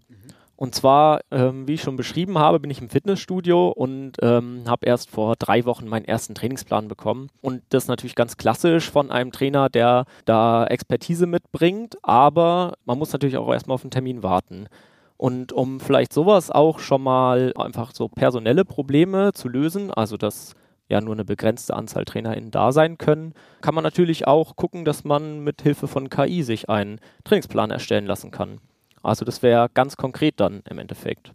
Und 0.57 0.73
zwar, 0.73 1.21
ähm, 1.29 1.67
wie 1.67 1.75
ich 1.75 1.83
schon 1.83 1.97
beschrieben 1.97 2.39
habe, 2.39 2.59
bin 2.59 2.71
ich 2.71 2.81
im 2.81 2.89
Fitnessstudio 2.89 3.69
und 3.69 4.13
ähm, 4.23 4.63
habe 4.67 4.87
erst 4.87 5.11
vor 5.11 5.35
drei 5.37 5.65
Wochen 5.65 5.87
meinen 5.87 6.05
ersten 6.05 6.33
Trainingsplan 6.33 6.87
bekommen. 6.87 7.29
Und 7.41 7.61
das 7.69 7.83
ist 7.83 7.89
natürlich 7.89 8.15
ganz 8.15 8.37
klassisch 8.37 8.89
von 8.89 9.11
einem 9.11 9.31
Trainer, 9.31 9.69
der 9.69 10.05
da 10.25 10.65
Expertise 10.65 11.27
mitbringt, 11.27 11.97
aber 12.01 12.73
man 12.85 12.97
muss 12.97 13.13
natürlich 13.13 13.37
auch 13.37 13.53
erstmal 13.53 13.75
auf 13.75 13.83
einen 13.83 13.91
Termin 13.91 14.23
warten. 14.23 14.67
Und 15.15 15.53
um 15.53 15.79
vielleicht 15.79 16.11
sowas 16.11 16.49
auch 16.49 16.79
schon 16.79 17.03
mal 17.03 17.53
einfach 17.55 17.93
so 17.93 18.07
personelle 18.07 18.65
Probleme 18.65 19.33
zu 19.33 19.49
lösen, 19.49 19.91
also 19.91 20.17
dass 20.17 20.55
ja 20.89 21.01
nur 21.01 21.13
eine 21.13 21.25
begrenzte 21.25 21.75
Anzahl 21.75 22.05
TrainerInnen 22.05 22.49
da 22.49 22.71
sein 22.71 22.97
können, 22.97 23.33
kann 23.61 23.75
man 23.75 23.83
natürlich 23.83 24.25
auch 24.25 24.55
gucken, 24.55 24.85
dass 24.85 25.03
man 25.03 25.43
mit 25.43 25.61
Hilfe 25.61 25.87
von 25.87 26.09
KI 26.09 26.41
sich 26.41 26.67
einen 26.67 26.99
Trainingsplan 27.25 27.69
erstellen 27.69 28.07
lassen 28.07 28.31
kann. 28.31 28.59
Also 29.03 29.25
das 29.25 29.41
wäre 29.41 29.69
ganz 29.73 29.97
konkret 29.97 30.39
dann 30.39 30.61
im 30.69 30.79
Endeffekt. 30.79 31.31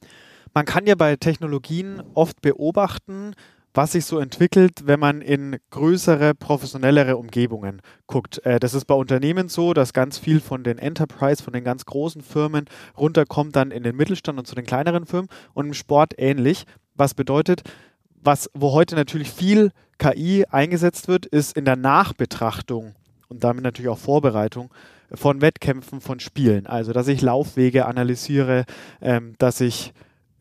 Man 0.55 0.67
kann 0.67 0.87
ja 0.87 0.95
bei 0.95 1.17
Technologien 1.17 2.03
oft 2.15 2.43
beobachten, 2.43 3.35
was 3.75 3.93
sich 3.93 4.05
so 4.05 4.19
entwickelt, 4.19 4.87
wenn 4.87 5.01
man 5.01 5.23
in 5.23 5.57
größere, 5.71 6.35
professionellere 6.35 7.17
Umgebungen 7.17 7.81
guckt. 8.07 8.45
Äh, 8.45 8.61
das 8.61 8.75
ist 8.75 8.85
bei 8.85 8.95
Unternehmen 8.95 9.49
so, 9.49 9.73
dass 9.73 9.93
ganz 9.93 10.19
viel 10.19 10.41
von 10.41 10.63
den 10.63 10.79
Enterprise, 10.79 11.43
von 11.43 11.53
den 11.53 11.65
ganz 11.65 11.87
großen 11.87 12.23
Firmen 12.23 12.67
runterkommt 12.99 13.57
dann 13.57 13.71
in 13.71 13.83
den 13.83 13.97
Mittelstand 13.97 14.39
und 14.39 14.47
zu 14.47 14.55
den 14.55 14.67
kleineren 14.67 15.07
Firmen 15.07 15.29
und 15.55 15.67
im 15.67 15.75
Sport 15.75 16.15
ähnlich. 16.19 16.65
Was 16.95 17.15
bedeutet, 17.15 17.63
was, 18.11 18.51
wo 18.53 18.73
heute 18.73 18.95
natürlich 18.95 19.31
viel 19.31 19.71
KI 19.99 20.45
eingesetzt 20.51 21.09
wird, 21.09 21.27
ist 21.27 21.57
in 21.57 21.65
der 21.65 21.77
Nachbetrachtung 21.77 22.95
und 23.29 23.43
damit 23.43 23.65
natürlich 23.65 23.89
auch 23.89 23.99
Vorbereitung 23.99 24.71
von 25.15 25.41
Wettkämpfen, 25.41 26.01
von 26.01 26.21
Spielen. 26.21 26.67
Also, 26.67 26.93
dass 26.93 27.09
ich 27.09 27.23
Laufwege 27.23 27.87
analysiere, 27.87 28.65
ähm, 29.01 29.35
dass 29.39 29.61
ich 29.61 29.93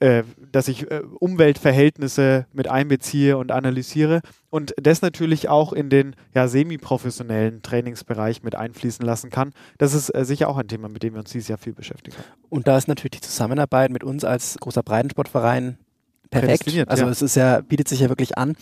äh, 0.02 0.24
dass 0.52 0.68
ich 0.68 0.90
äh, 0.90 1.04
Umweltverhältnisse 1.20 2.48
mit 2.54 2.68
einbeziehe 2.68 3.38
und 3.38 3.52
analysiere 3.52 4.22
und 4.50 4.74
das 4.82 5.04
natürlich 5.04 5.48
auch 5.48 5.74
in 5.74 5.92
den 5.92 6.16
ja, 6.34 6.48
semi-professionellen 6.48 7.62
Trainingsbereich 7.62 8.42
mit 8.42 8.56
einfließen 8.56 9.06
lassen 9.06 9.30
kann. 9.30 9.54
Das 9.78 9.94
ist 9.94 10.10
äh, 10.10 10.26
sicher 10.26 10.50
auch 10.50 10.58
ein 10.58 10.68
Thema, 10.68 10.90
mit 10.90 11.04
dem 11.04 11.14
wir 11.14 11.20
uns 11.20 11.32
dieses 11.32 11.50
Jahr 11.50 11.60
viel 11.60 11.74
beschäftigen. 11.74 12.18
Und 12.50 12.68
da 12.68 12.80
ist 12.80 12.88
natürlich 12.88 13.22
die 13.22 13.28
Zusammenarbeit 13.28 13.92
mit 13.92 14.04
uns 14.04 14.24
als 14.26 14.58
großer 14.60 14.82
Breitensportverein 14.82 15.78
perfekt. 16.32 16.68
Also 16.88 17.06
ja. 17.06 17.10
es 17.10 17.22
ist 17.22 17.36
ja, 17.36 17.62
bietet 17.62 17.88
sich 17.88 18.00
ja 18.00 18.10
wirklich 18.10 18.38
an. 18.38 18.56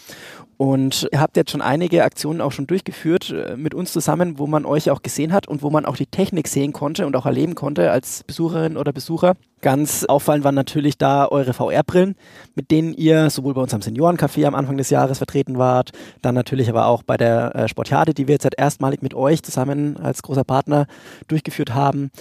Und 0.57 1.07
ihr 1.13 1.21
habt 1.21 1.37
jetzt 1.37 1.51
schon 1.51 1.61
einige 1.61 2.03
Aktionen 2.03 2.41
auch 2.41 2.51
schon 2.51 2.67
durchgeführt 2.67 3.29
äh, 3.29 3.55
mit 3.55 3.73
uns 3.73 3.93
zusammen, 3.93 4.39
wo 4.39 4.45
man 4.45 4.65
euch 4.65 4.91
auch 4.91 5.01
gesehen 5.01 5.31
hat 5.31 5.47
und 5.47 5.61
wo 5.61 5.69
man 5.69 5.85
auch 5.85 5.95
die 5.95 6.05
Technik 6.05 6.49
sehen 6.49 6.73
konnte 6.73 7.07
und 7.07 7.15
auch 7.15 7.25
erleben 7.25 7.55
konnte 7.55 7.91
als 7.91 8.25
Besucherin 8.25 8.75
oder 8.75 8.91
Besucher. 8.91 9.35
Ganz 9.61 10.03
auffallend 10.03 10.43
waren 10.43 10.55
natürlich 10.55 10.97
da 10.97 11.29
eure 11.29 11.53
VR-Brillen, 11.53 12.15
mit 12.55 12.71
denen 12.71 12.93
ihr 12.93 13.29
sowohl 13.29 13.53
bei 13.53 13.61
uns 13.61 13.73
am 13.73 13.79
Seniorencafé 13.79 14.45
am 14.45 14.55
Anfang 14.55 14.75
des 14.75 14.89
Jahres 14.89 15.19
vertreten 15.19 15.57
wart, 15.57 15.91
dann 16.21 16.35
natürlich 16.35 16.67
aber 16.69 16.87
auch 16.87 17.03
bei 17.03 17.15
der 17.15 17.55
äh, 17.55 17.67
Sportiade, 17.69 18.13
die 18.13 18.27
wir 18.27 18.33
jetzt 18.35 18.47
erstmalig 18.57 19.01
mit 19.01 19.13
euch 19.13 19.43
zusammen 19.43 19.95
als 19.95 20.23
großer 20.23 20.43
Partner 20.43 20.87
durchgeführt 21.29 21.73
haben. 21.73 22.11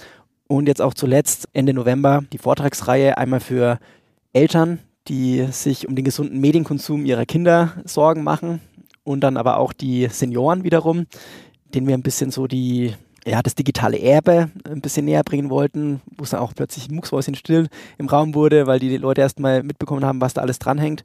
Und 0.47 0.67
jetzt 0.67 0.81
auch 0.81 0.93
zuletzt 0.93 1.49
Ende 1.51 1.73
November 1.73 2.23
die 2.31 2.37
Vortragsreihe 2.37 3.17
einmal 3.17 3.41
für 3.41 3.79
Eltern, 4.31 4.79
die 5.09 5.47
sich 5.51 5.87
um 5.87 5.95
den 5.95 6.05
gesunden 6.05 6.39
Medienkonsum 6.39 7.05
ihrer 7.05 7.25
Kinder 7.25 7.73
Sorgen 7.83 8.23
machen 8.23 8.61
und 9.03 9.21
dann 9.21 9.37
aber 9.37 9.57
auch 9.57 9.73
die 9.73 10.07
Senioren 10.07 10.63
wiederum, 10.63 11.07
denen 11.73 11.87
wir 11.87 11.95
ein 11.95 12.03
bisschen 12.03 12.31
so 12.31 12.47
die 12.47 12.93
ja, 13.25 13.41
das 13.41 13.55
digitale 13.55 13.99
Erbe 13.99 14.49
ein 14.63 14.81
bisschen 14.81 15.05
näher 15.05 15.23
bringen 15.23 15.49
wollten, 15.49 16.01
wo 16.17 16.23
es 16.23 16.29
dann 16.29 16.39
auch 16.39 16.53
plötzlich 16.55 16.89
mucksmäuschen 16.89 17.35
still 17.35 17.67
im 17.97 18.07
Raum 18.07 18.33
wurde, 18.33 18.65
weil 18.65 18.79
die 18.79 18.97
Leute 18.97 19.21
erstmal 19.21 19.61
mitbekommen 19.61 20.05
haben, 20.05 20.21
was 20.21 20.33
da 20.33 20.41
alles 20.41 20.59
dranhängt. 20.59 21.03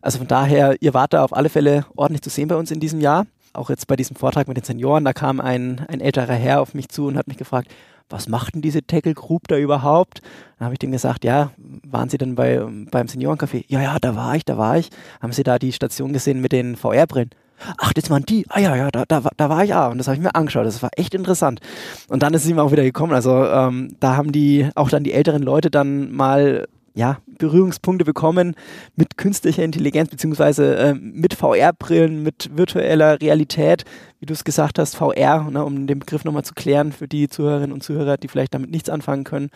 Also 0.00 0.18
von 0.18 0.26
daher, 0.26 0.76
ihr 0.80 0.94
wart 0.94 1.12
da 1.12 1.22
auf 1.22 1.34
alle 1.34 1.48
Fälle 1.48 1.86
ordentlich 1.96 2.22
zu 2.22 2.30
sehen 2.30 2.48
bei 2.48 2.56
uns 2.56 2.70
in 2.70 2.80
diesem 2.80 3.00
Jahr. 3.00 3.26
Auch 3.52 3.70
jetzt 3.70 3.86
bei 3.86 3.96
diesem 3.96 4.16
Vortrag 4.16 4.48
mit 4.48 4.56
den 4.56 4.64
Senioren, 4.64 5.04
da 5.04 5.12
kam 5.12 5.40
ein, 5.40 5.84
ein 5.88 6.00
älterer 6.00 6.34
Herr 6.34 6.60
auf 6.60 6.74
mich 6.74 6.88
zu 6.88 7.06
und 7.06 7.16
hat 7.16 7.28
mich 7.28 7.36
gefragt, 7.36 7.68
was 8.08 8.28
macht 8.28 8.54
denn 8.54 8.62
diese 8.62 8.86
Tackle 8.86 9.14
Group 9.14 9.48
da 9.48 9.56
überhaupt? 9.56 10.20
Dann 10.58 10.66
habe 10.66 10.74
ich 10.74 10.78
dem 10.78 10.92
gesagt, 10.92 11.24
ja, 11.24 11.50
waren 11.84 12.08
Sie 12.08 12.18
denn 12.18 12.34
bei, 12.34 12.60
beim 12.90 13.06
Seniorencafé? 13.06 13.64
Ja, 13.68 13.80
ja, 13.80 13.98
da 13.98 14.14
war 14.14 14.36
ich, 14.36 14.44
da 14.44 14.58
war 14.58 14.78
ich. 14.78 14.90
Haben 15.20 15.32
Sie 15.32 15.42
da 15.42 15.58
die 15.58 15.72
Station 15.72 16.12
gesehen 16.12 16.40
mit 16.40 16.52
den 16.52 16.76
VR-Brillen? 16.76 17.30
Ach, 17.78 17.92
das 17.92 18.10
waren 18.10 18.24
die. 18.24 18.44
Ah 18.48 18.60
ja, 18.60 18.76
ja, 18.76 18.90
da, 18.90 19.04
da, 19.06 19.22
da 19.36 19.48
war 19.48 19.64
ich 19.64 19.74
auch. 19.74 19.90
Und 19.90 19.98
das 19.98 20.08
habe 20.08 20.16
ich 20.16 20.22
mir 20.22 20.34
angeschaut. 20.34 20.66
Das 20.66 20.82
war 20.82 20.90
echt 20.96 21.14
interessant. 21.14 21.60
Und 22.08 22.22
dann 22.22 22.34
ist 22.34 22.44
es 22.44 22.50
ihm 22.50 22.58
auch 22.58 22.72
wieder 22.72 22.82
gekommen. 22.82 23.12
Also 23.12 23.44
ähm, 23.46 23.96
da 24.00 24.16
haben 24.16 24.32
die, 24.32 24.68
auch 24.74 24.90
dann 24.90 25.04
die 25.04 25.12
älteren 25.12 25.42
Leute 25.42 25.70
dann 25.70 26.12
mal 26.12 26.66
ja, 26.94 27.18
Berührungspunkte 27.38 28.04
bekommen 28.04 28.54
mit 28.96 29.16
künstlicher 29.16 29.62
Intelligenz, 29.62 30.10
beziehungsweise 30.10 30.76
äh, 30.76 30.94
mit 30.94 31.34
VR-Brillen, 31.34 32.22
mit 32.22 32.50
virtueller 32.56 33.20
Realität, 33.20 33.84
wie 34.20 34.26
du 34.26 34.32
es 34.32 34.44
gesagt 34.44 34.78
hast, 34.78 34.96
VR, 34.96 35.50
ne, 35.50 35.64
um 35.64 35.86
den 35.86 35.98
Begriff 35.98 36.24
nochmal 36.24 36.44
zu 36.44 36.54
klären 36.54 36.92
für 36.92 37.08
die 37.08 37.28
Zuhörerinnen 37.28 37.72
und 37.72 37.82
Zuhörer, 37.82 38.16
die 38.16 38.28
vielleicht 38.28 38.54
damit 38.54 38.70
nichts 38.70 38.88
anfangen 38.88 39.24
können. 39.24 39.50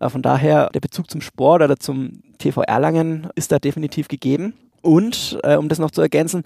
Äh, 0.00 0.08
von 0.08 0.22
daher, 0.22 0.70
der 0.74 0.80
Bezug 0.80 1.10
zum 1.10 1.20
Sport 1.20 1.62
oder 1.62 1.76
zum 1.76 2.22
TV 2.38 2.62
Erlangen 2.62 3.28
ist 3.34 3.52
da 3.52 3.58
definitiv 3.58 4.08
gegeben. 4.08 4.54
Und, 4.82 5.38
äh, 5.42 5.56
um 5.56 5.68
das 5.68 5.78
noch 5.78 5.90
zu 5.90 6.00
ergänzen, 6.00 6.42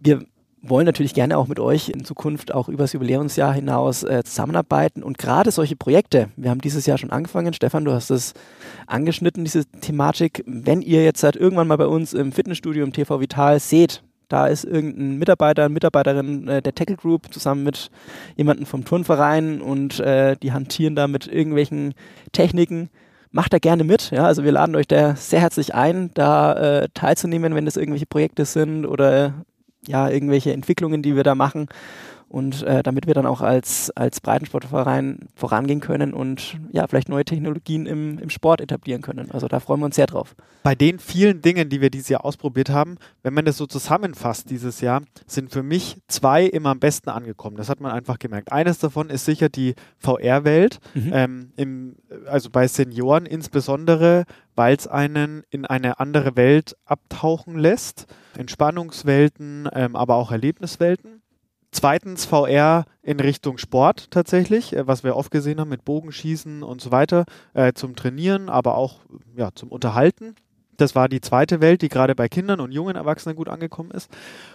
wir 0.00 0.24
wollen 0.68 0.86
natürlich 0.86 1.14
gerne 1.14 1.38
auch 1.38 1.48
mit 1.48 1.60
euch 1.60 1.88
in 1.88 2.04
Zukunft 2.04 2.52
auch 2.52 2.68
übers 2.68 2.92
Jubiläumsjahr 2.92 3.54
hinaus 3.54 4.02
äh, 4.02 4.22
zusammenarbeiten 4.24 5.02
und 5.02 5.18
gerade 5.18 5.50
solche 5.50 5.76
Projekte, 5.76 6.28
wir 6.36 6.50
haben 6.50 6.60
dieses 6.60 6.86
Jahr 6.86 6.98
schon 6.98 7.10
angefangen, 7.10 7.52
Stefan, 7.52 7.84
du 7.84 7.92
hast 7.92 8.10
es 8.10 8.34
angeschnitten, 8.86 9.44
diese 9.44 9.64
Thematik, 9.66 10.42
wenn 10.46 10.82
ihr 10.82 11.04
jetzt 11.04 11.20
seit 11.20 11.36
irgendwann 11.36 11.68
mal 11.68 11.76
bei 11.76 11.86
uns 11.86 12.12
im 12.12 12.32
Fitnessstudio 12.32 12.84
im 12.84 12.92
TV 12.92 13.20
Vital 13.20 13.60
seht, 13.60 14.02
da 14.28 14.48
ist 14.48 14.64
irgendein 14.64 15.18
Mitarbeiter, 15.18 15.68
Mitarbeiterin 15.68 16.48
äh, 16.48 16.62
der 16.62 16.74
Tackle 16.74 16.96
Group 16.96 17.32
zusammen 17.32 17.62
mit 17.62 17.90
jemandem 18.36 18.66
vom 18.66 18.84
Turnverein 18.84 19.60
und 19.60 20.00
äh, 20.00 20.36
die 20.36 20.52
hantieren 20.52 20.96
da 20.96 21.06
mit 21.06 21.28
irgendwelchen 21.28 21.94
Techniken. 22.32 22.90
Macht 23.30 23.52
da 23.52 23.58
gerne 23.58 23.84
mit. 23.84 24.10
Ja? 24.10 24.24
Also 24.24 24.42
wir 24.42 24.52
laden 24.52 24.74
euch 24.74 24.88
da 24.88 25.14
sehr 25.14 25.40
herzlich 25.40 25.74
ein, 25.74 26.10
da 26.14 26.54
äh, 26.54 26.88
teilzunehmen, 26.94 27.54
wenn 27.54 27.66
das 27.66 27.76
irgendwelche 27.76 28.06
Projekte 28.06 28.44
sind 28.46 28.84
oder 28.84 29.44
ja, 29.86 30.08
irgendwelche 30.08 30.52
Entwicklungen, 30.52 31.02
die 31.02 31.16
wir 31.16 31.22
da 31.22 31.34
machen. 31.34 31.68
Und 32.28 32.64
äh, 32.64 32.82
damit 32.82 33.06
wir 33.06 33.14
dann 33.14 33.26
auch 33.26 33.40
als, 33.40 33.90
als 33.90 34.20
Breitensportverein 34.20 35.28
vorangehen 35.36 35.80
können 35.80 36.12
und 36.12 36.58
ja, 36.72 36.86
vielleicht 36.88 37.08
neue 37.08 37.24
Technologien 37.24 37.86
im, 37.86 38.18
im 38.18 38.30
Sport 38.30 38.60
etablieren 38.60 39.00
können. 39.00 39.30
Also 39.30 39.46
da 39.46 39.60
freuen 39.60 39.80
wir 39.80 39.86
uns 39.86 39.96
sehr 39.96 40.06
drauf. 40.06 40.34
Bei 40.64 40.74
den 40.74 40.98
vielen 40.98 41.40
Dingen, 41.40 41.68
die 41.68 41.80
wir 41.80 41.88
dieses 41.88 42.08
Jahr 42.08 42.24
ausprobiert 42.24 42.70
haben, 42.70 42.96
wenn 43.22 43.32
man 43.32 43.44
das 43.44 43.56
so 43.56 43.66
zusammenfasst 43.66 44.50
dieses 44.50 44.80
Jahr, 44.80 45.02
sind 45.26 45.52
für 45.52 45.62
mich 45.62 45.98
zwei 46.08 46.44
immer 46.44 46.70
am 46.70 46.80
besten 46.80 47.10
angekommen. 47.10 47.56
Das 47.56 47.68
hat 47.68 47.80
man 47.80 47.92
einfach 47.92 48.18
gemerkt. 48.18 48.50
Eines 48.50 48.78
davon 48.80 49.08
ist 49.08 49.24
sicher 49.24 49.48
die 49.48 49.74
VR-Welt, 49.98 50.80
mhm. 50.94 51.10
ähm, 51.14 51.52
im, 51.56 51.96
also 52.26 52.50
bei 52.50 52.66
Senioren 52.66 53.26
insbesondere, 53.26 54.24
weil 54.56 54.74
es 54.74 54.88
einen 54.88 55.44
in 55.50 55.64
eine 55.64 56.00
andere 56.00 56.34
Welt 56.34 56.76
abtauchen 56.86 57.56
lässt. 57.56 58.06
Entspannungswelten, 58.36 59.68
ähm, 59.72 59.94
aber 59.94 60.16
auch 60.16 60.32
Erlebniswelten. 60.32 61.22
Zweitens 61.76 62.24
VR 62.24 62.86
in 63.02 63.20
Richtung 63.20 63.58
Sport 63.58 64.10
tatsächlich, 64.10 64.74
äh, 64.74 64.86
was 64.86 65.04
wir 65.04 65.14
oft 65.14 65.30
gesehen 65.30 65.60
haben 65.60 65.68
mit 65.68 65.84
Bogenschießen 65.84 66.62
und 66.62 66.80
so 66.80 66.90
weiter, 66.90 67.26
äh, 67.52 67.74
zum 67.74 67.94
Trainieren, 67.94 68.48
aber 68.48 68.78
auch 68.78 69.00
ja, 69.36 69.50
zum 69.54 69.68
Unterhalten. 69.68 70.34
Das 70.78 70.94
war 70.94 71.10
die 71.10 71.20
zweite 71.20 71.60
Welt, 71.60 71.82
die 71.82 71.90
gerade 71.90 72.14
bei 72.14 72.30
Kindern 72.30 72.60
und 72.60 72.72
jungen 72.72 72.96
Erwachsenen 72.96 73.36
gut 73.36 73.50
angekommen 73.50 73.90
ist. 73.90 74.10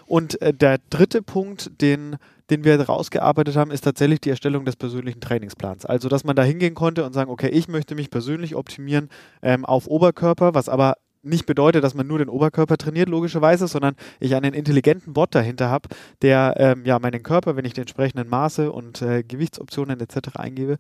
Und 0.08 0.42
äh, 0.42 0.52
der 0.52 0.80
dritte 0.90 1.22
Punkt, 1.22 1.80
den, 1.80 2.16
den 2.50 2.64
wir 2.64 2.82
rausgearbeitet 2.82 3.56
haben, 3.56 3.70
ist 3.70 3.82
tatsächlich 3.82 4.22
die 4.22 4.32
Erstellung 4.32 4.66
des 4.66 4.76
persönlichen 4.76 5.22
Trainingsplans. 5.22 5.86
Also, 5.86 6.10
dass 6.10 6.24
man 6.24 6.36
da 6.36 6.42
hingehen 6.42 6.74
konnte 6.74 7.06
und 7.06 7.14
sagen, 7.14 7.30
okay, 7.30 7.50
ich 7.50 7.68
möchte 7.68 7.94
mich 7.94 8.10
persönlich 8.10 8.56
optimieren 8.56 9.10
ähm, 9.44 9.64
auf 9.64 9.86
Oberkörper, 9.86 10.56
was 10.56 10.70
aber 10.70 10.96
nicht 11.24 11.46
bedeutet, 11.46 11.84
dass 11.84 11.94
man 11.94 12.08
nur 12.08 12.20
den 12.20 12.30
Oberkörper 12.30 12.78
trainiert, 12.78 13.10
logischerweise, 13.10 13.68
sondern 13.68 13.96
ich 14.20 14.36
einen 14.36 14.54
intelligenten 14.54 15.14
Bot 15.14 15.36
dahinter 15.36 15.70
habe, 15.70 15.90
der 16.22 16.56
ähm, 16.58 16.86
ja 16.86 17.00
meinen 17.00 17.24
Körper, 17.24 17.56
wenn 17.56 17.66
ich 17.66 17.74
die 17.74 17.82
entsprechenden 17.82 18.28
Maße 18.28 18.72
und 18.72 19.02
äh, 19.02 19.24
Gewichtsoptionen 19.24 20.00
etc. 20.00 20.36
eingebe, 20.36 20.78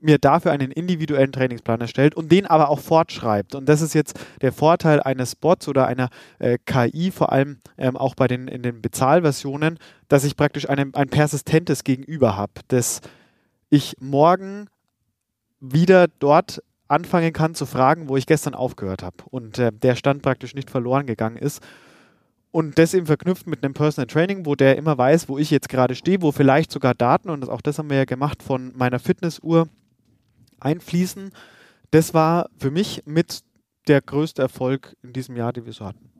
mir 0.00 0.18
dafür 0.18 0.52
einen 0.52 0.70
individuellen 0.70 1.32
Trainingsplan 1.32 1.80
erstellt 1.80 2.14
und 2.14 2.30
den 2.30 2.46
aber 2.46 2.68
auch 2.68 2.80
fortschreibt. 2.80 3.54
Und 3.54 3.68
das 3.68 3.80
ist 3.80 3.94
jetzt 3.94 4.18
der 4.42 4.52
Vorteil 4.52 5.00
eines 5.00 5.34
Bots 5.34 5.66
oder 5.66 5.86
einer 5.86 6.10
äh, 6.38 6.58
KI, 6.66 7.10
vor 7.10 7.32
allem 7.32 7.58
ähm, 7.78 7.96
auch 7.96 8.14
bei 8.14 8.28
den 8.28 8.46
in 8.48 8.62
den 8.62 8.82
Bezahlversionen, 8.82 9.78
dass 10.08 10.24
ich 10.24 10.36
praktisch 10.36 10.68
eine, 10.68 10.90
ein 10.92 11.08
persistentes 11.08 11.84
Gegenüber 11.84 12.36
habe, 12.36 12.52
das 12.68 13.00
ich 13.70 13.96
morgen 13.98 14.68
wieder 15.60 16.06
dort 16.18 16.62
anfangen 16.88 17.32
kann 17.32 17.54
zu 17.54 17.66
fragen, 17.66 18.08
wo 18.08 18.16
ich 18.16 18.26
gestern 18.26 18.54
aufgehört 18.54 19.02
habe 19.02 19.16
und 19.30 19.58
äh, 19.58 19.72
der 19.72 19.96
Stand 19.96 20.22
praktisch 20.22 20.54
nicht 20.54 20.70
verloren 20.70 21.06
gegangen 21.06 21.36
ist. 21.36 21.62
Und 22.50 22.78
das 22.78 22.94
eben 22.94 23.06
verknüpft 23.06 23.48
mit 23.48 23.64
einem 23.64 23.74
Personal 23.74 24.06
Training, 24.06 24.46
wo 24.46 24.54
der 24.54 24.76
immer 24.76 24.96
weiß, 24.96 25.28
wo 25.28 25.38
ich 25.38 25.50
jetzt 25.50 25.68
gerade 25.68 25.96
stehe, 25.96 26.22
wo 26.22 26.30
vielleicht 26.30 26.70
sogar 26.70 26.94
Daten, 26.94 27.28
und 27.30 27.48
auch 27.48 27.60
das 27.60 27.78
haben 27.78 27.90
wir 27.90 27.96
ja 27.96 28.04
gemacht, 28.04 28.42
von 28.44 28.72
meiner 28.76 29.00
Fitnessuhr 29.00 29.68
einfließen. 30.60 31.32
Das 31.90 32.14
war 32.14 32.48
für 32.56 32.70
mich 32.70 33.02
mit 33.06 33.40
der 33.88 34.00
größte 34.00 34.42
Erfolg 34.42 34.96
in 35.02 35.12
diesem 35.12 35.36
Jahr, 35.36 35.52
den 35.52 35.66
wir 35.66 35.72
so 35.72 35.84
hatten. 35.84 36.10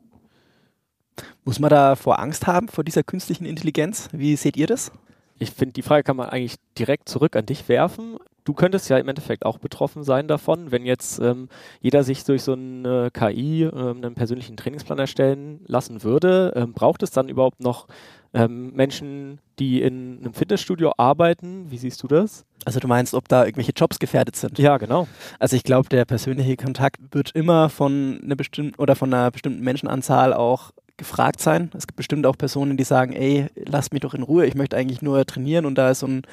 Muss 1.45 1.59
man 1.59 1.69
da 1.69 1.95
vor 1.95 2.19
Angst 2.19 2.47
haben 2.47 2.67
vor 2.67 2.83
dieser 2.83 3.03
künstlichen 3.03 3.45
Intelligenz? 3.45 4.09
Wie 4.11 4.35
seht 4.35 4.57
ihr 4.57 4.67
das? 4.67 4.91
Ich 5.37 5.51
finde, 5.51 5.73
die 5.73 5.81
Frage 5.81 6.03
kann 6.03 6.17
man 6.17 6.29
eigentlich 6.29 6.57
direkt 6.77 7.07
zurück 7.09 7.35
an 7.35 7.45
dich 7.45 7.67
werfen. 7.69 8.17
Du 8.45 8.53
könntest 8.53 8.89
ja 8.89 8.97
im 8.97 9.07
Endeffekt 9.09 9.43
auch 9.43 9.57
betroffen 9.57 10.03
sein 10.03 10.27
davon, 10.27 10.71
wenn 10.71 10.85
jetzt 10.85 11.19
ähm, 11.19 11.49
jeder 11.81 12.03
sich 12.03 12.23
durch 12.23 12.43
so 12.43 12.53
eine 12.53 13.09
KI 13.11 13.63
äh, 13.63 13.71
einen 13.71 14.13
persönlichen 14.13 14.55
Trainingsplan 14.55 14.99
erstellen 14.99 15.61
lassen 15.65 16.03
würde. 16.03 16.53
Ähm, 16.55 16.73
braucht 16.73 17.01
es 17.01 17.09
dann 17.09 17.27
überhaupt 17.27 17.59
noch 17.59 17.87
ähm, 18.35 18.71
Menschen, 18.73 19.39
die 19.57 19.81
in 19.81 20.19
einem 20.19 20.33
Fitnessstudio 20.35 20.93
arbeiten? 20.97 21.71
Wie 21.71 21.79
siehst 21.79 22.03
du 22.03 22.07
das? 22.07 22.45
Also 22.65 22.79
du 22.79 22.87
meinst, 22.87 23.15
ob 23.15 23.27
da 23.27 23.45
irgendwelche 23.45 23.73
Jobs 23.75 23.97
gefährdet 23.97 24.35
sind? 24.35 24.59
Ja, 24.59 24.77
genau. 24.77 25.07
Also 25.39 25.55
ich 25.55 25.63
glaube, 25.63 25.89
der 25.89 26.05
persönliche 26.05 26.55
Kontakt 26.55 26.97
wird 27.11 27.31
immer 27.31 27.69
von 27.69 28.21
einer 28.23 28.35
bestimmten 28.35 28.75
oder 28.79 28.95
von 28.95 29.11
einer 29.11 29.31
bestimmten 29.31 29.63
Menschenanzahl 29.63 30.33
auch 30.33 30.71
gefragt 30.97 31.41
sein. 31.41 31.71
Es 31.75 31.87
gibt 31.87 31.97
bestimmt 31.97 32.25
auch 32.25 32.37
Personen, 32.37 32.77
die 32.77 32.83
sagen, 32.83 33.13
ey, 33.13 33.47
lasst 33.55 33.93
mich 33.93 34.01
doch 34.01 34.13
in 34.13 34.23
Ruhe, 34.23 34.45
ich 34.45 34.55
möchte 34.55 34.77
eigentlich 34.77 35.01
nur 35.01 35.25
trainieren 35.25 35.65
und 35.65 35.75
da 35.75 35.91
ist 35.91 35.99
so 35.99 36.07
ein 36.07 36.23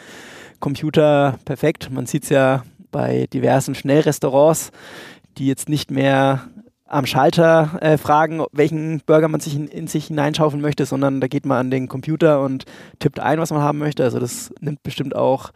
Computer 0.61 1.39
perfekt. 1.45 1.91
Man 1.91 2.07
sieht 2.07 2.25
es 2.25 2.29
ja 2.29 2.65
bei 2.91 3.27
diversen 3.33 3.75
Schnellrestaurants, 3.75 4.71
die 5.39 5.47
jetzt 5.47 5.69
nicht 5.69 5.91
mehr 5.91 6.43
am 6.87 7.07
Schalter 7.07 7.79
äh, 7.81 7.97
fragen, 7.97 8.45
welchen 8.53 9.01
Burger 9.07 9.29
man 9.29 9.41
sich 9.41 9.57
in, 9.57 9.67
in, 9.67 9.87
sich 9.87 10.09
hineinschaufeln 10.09 10.61
möchte, 10.61 10.85
sondern 10.85 11.23
da 11.23 11.27
geht 11.27 11.47
man 11.47 11.59
an 11.59 11.71
den 11.71 11.89
Computer 11.89 12.43
und 12.43 12.67
tippt 12.99 13.19
ein, 13.19 13.39
was 13.39 13.51
man 13.51 13.63
haben 13.63 13.79
möchte. 13.79 14.05
Also 14.05 14.21
das 14.21 14.53
nimmt 14.61 14.83
bestimmt 14.83 15.17
auch 15.17 15.53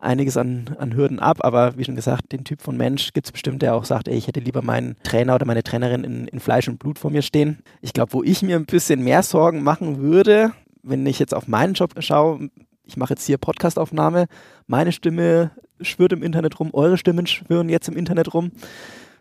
einiges 0.00 0.36
an, 0.36 0.76
an 0.78 0.94
Hürden 0.94 1.18
ab, 1.18 1.38
aber 1.40 1.76
wie 1.76 1.84
schon 1.84 1.96
gesagt, 1.96 2.32
den 2.32 2.44
Typ 2.44 2.62
von 2.62 2.76
Mensch 2.76 3.12
gibt 3.12 3.26
es 3.26 3.32
bestimmt, 3.32 3.62
der 3.62 3.74
auch 3.74 3.84
sagt, 3.84 4.08
ey, 4.08 4.16
ich 4.16 4.26
hätte 4.26 4.40
lieber 4.40 4.62
meinen 4.62 4.96
Trainer 5.02 5.34
oder 5.34 5.46
meine 5.46 5.62
Trainerin 5.62 6.04
in, 6.04 6.28
in 6.28 6.40
Fleisch 6.40 6.68
und 6.68 6.78
Blut 6.78 6.98
vor 6.98 7.10
mir 7.10 7.22
stehen. 7.22 7.58
Ich 7.82 7.92
glaube, 7.92 8.12
wo 8.12 8.22
ich 8.22 8.42
mir 8.42 8.56
ein 8.56 8.66
bisschen 8.66 9.04
mehr 9.04 9.22
Sorgen 9.22 9.62
machen 9.62 9.98
würde, 9.98 10.52
wenn 10.82 11.06
ich 11.06 11.18
jetzt 11.18 11.34
auf 11.34 11.48
meinen 11.48 11.74
Job 11.74 11.94
schaue, 11.98 12.50
ich 12.84 12.96
mache 12.96 13.12
jetzt 13.14 13.24
hier 13.24 13.38
Podcastaufnahme, 13.38 14.26
meine 14.66 14.92
Stimme 14.92 15.52
schwirrt 15.80 16.12
im 16.12 16.22
Internet 16.22 16.58
rum, 16.58 16.70
eure 16.72 16.96
Stimmen 16.96 17.26
schwirren 17.26 17.68
jetzt 17.68 17.88
im 17.88 17.96
Internet 17.96 18.34
rum. 18.34 18.52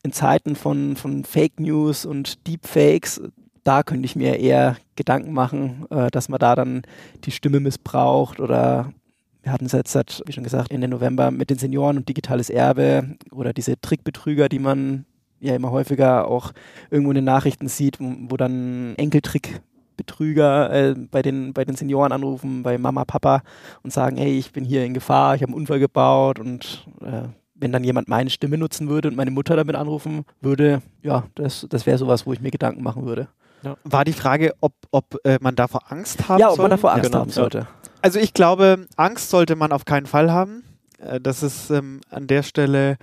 In 0.02 0.14
Zeiten 0.14 0.56
von, 0.56 0.96
von 0.96 1.26
Fake 1.26 1.60
News 1.60 2.06
und 2.06 2.48
Deepfakes, 2.48 3.22
da 3.66 3.84
könnte 3.84 4.06
ich 4.06 4.16
mir 4.16 4.40
eher 4.40 4.78
Gedanken 4.96 5.34
machen, 5.34 5.86
äh, 5.90 6.10
dass 6.10 6.30
man 6.30 6.40
da 6.40 6.56
dann 6.56 6.84
die 7.26 7.32
Stimme 7.32 7.60
missbraucht 7.60 8.40
oder 8.40 8.94
wir 9.42 9.52
hatten 9.52 9.66
es 9.66 9.72
jetzt, 9.72 10.22
wie 10.26 10.32
schon 10.32 10.44
gesagt, 10.44 10.72
Ende 10.72 10.88
November 10.88 11.32
mit 11.32 11.50
den 11.50 11.58
Senioren 11.58 11.98
und 11.98 12.10
digitales 12.10 12.50
Erbe 12.50 13.16
oder 13.32 13.54
diese 13.54 13.80
Trickbetrüger, 13.80 14.50
die 14.50 14.60
man 14.60 15.06
ja 15.40 15.56
immer 15.56 15.72
häufiger 15.72 16.28
auch 16.28 16.52
irgendwo 16.90 17.12
in 17.12 17.16
den 17.16 17.26
Nachrichten 17.26 17.68
sieht, 17.68 17.98
wo, 18.00 18.36
dann 18.36 18.96
Enkeltrickbetrüger 18.98 20.72
äh, 20.74 20.96
bei, 20.96 21.22
den, 21.22 21.54
bei 21.54 21.64
den 21.64 21.76
Senioren 21.76 22.12
anrufen, 22.12 22.64
bei 22.64 22.78
Mama, 22.78 23.06
Papa 23.06 23.44
und 23.84 23.94
sagen, 23.94 24.18
hey, 24.18 24.38
ich 24.38 24.52
bin 24.52 24.66
hier 24.66 24.84
in 24.84 24.94
Gefahr, 24.94 25.36
ich 25.36 25.42
habe 25.42 25.52
einen 25.52 25.62
Unfall 25.62 25.80
gebaut 25.80 26.40
und 26.40 26.86
äh, 27.02 27.30
wenn 27.56 27.72
dann 27.72 27.84
jemand 27.84 28.08
meine 28.08 28.30
Stimme 28.30 28.58
nutzen 28.58 28.90
würde 28.90 29.10
und 29.10 29.16
meine 29.16 29.32
Mutter 29.32 29.56
damit 29.56 29.76
anrufen 29.76 30.26
würde, 30.42 30.82
ja, 31.02 31.24
das, 31.36 31.66
das 31.70 31.86
wäre 31.86 31.98
sowas, 31.98 32.26
wo 32.26 32.34
ich 32.34 32.42
mir 32.42 32.52
Gedanken 32.52 32.84
machen 32.84 33.06
würde. 33.06 33.28
Ja. 33.64 33.76
War 33.84 34.06
die 34.06 34.14
Frage, 34.14 34.54
ob, 34.62 34.74
ob 34.92 35.18
äh, 35.26 35.38
man 35.42 35.56
davor 35.56 35.92
Angst 35.92 36.30
haben 36.30 36.40
Ja, 36.40 36.50
ob 36.50 36.56
soll? 36.56 36.64
man 36.64 36.72
davor 36.72 36.94
Angst 36.94 37.12
genau. 37.12 37.20
haben 37.20 37.30
sollte. 37.30 37.68
Also 38.02 38.20
ich 38.20 38.34
glaube, 38.34 38.88
Angst 38.96 39.30
sollte 39.30 39.56
man 39.56 39.72
auf 39.72 39.86
keinen 39.86 40.06
Fall 40.06 40.32
haben. 40.32 40.64
Äh, 41.00 41.20
das 41.20 41.44
ist 41.44 41.70
ähm, 41.70 42.02
an 42.10 42.28
der 42.28 42.44
Stelle 42.44 42.98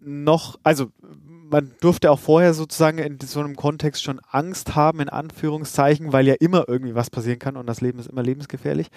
noch, 0.00 0.58
also 0.62 0.88
man 1.48 1.72
durfte 1.80 2.10
auch 2.10 2.18
vorher 2.18 2.54
sozusagen 2.54 2.98
in 2.98 3.18
so 3.20 3.40
einem 3.40 3.56
Kontext 3.56 4.02
schon 4.02 4.20
Angst 4.30 4.74
haben, 4.74 5.00
in 5.00 5.08
Anführungszeichen, 5.08 6.12
weil 6.12 6.26
ja 6.26 6.34
immer 6.40 6.64
irgendwie 6.66 6.94
was 6.94 7.10
passieren 7.10 7.38
kann 7.38 7.56
und 7.56 7.66
das 7.66 7.80
Leben 7.80 7.98
ist 7.98 8.08
immer 8.08 8.22
lebensgefährlich. 8.22 8.88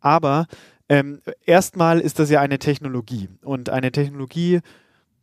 Aber 0.00 0.46
ähm, 0.88 1.20
erstmal 1.44 2.00
ist 2.00 2.18
das 2.18 2.30
ja 2.30 2.40
eine 2.40 2.58
Technologie 2.58 3.28
und 3.42 3.68
eine 3.68 3.92
Technologie 3.92 4.60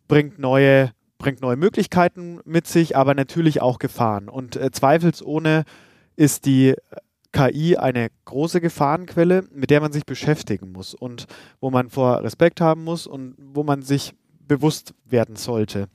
bringt 0.08 0.38
neue, 0.38 0.92
bringt 1.18 1.42
neue 1.42 1.56
Möglichkeiten 1.56 2.40
mit 2.46 2.68
sich, 2.68 2.96
aber 2.96 3.16
natürlich 3.16 3.62
auch 3.62 3.80
Gefahren. 3.80 4.30
Und 4.30 4.56
äh, 4.56 4.72
zweifelsohne 4.72 5.64
ist 6.16 6.46
die 6.46 6.76
KI 7.36 7.76
eine 7.76 8.08
große 8.24 8.62
Gefahrenquelle, 8.62 9.44
mit 9.52 9.70
der 9.70 9.82
man 9.82 9.92
sich 9.92 10.06
beschäftigen 10.06 10.72
muss 10.72 10.94
und 10.94 11.26
wo 11.60 11.70
man 11.70 11.90
vor 11.90 12.24
Respekt 12.24 12.62
haben 12.62 12.84
muss 12.84 13.08
und 13.08 13.36
wo 13.38 13.64
man 13.64 13.82
sich 13.82 14.14
bewusst 14.40 14.94
werden 15.04 15.36
sollte. 15.36 15.88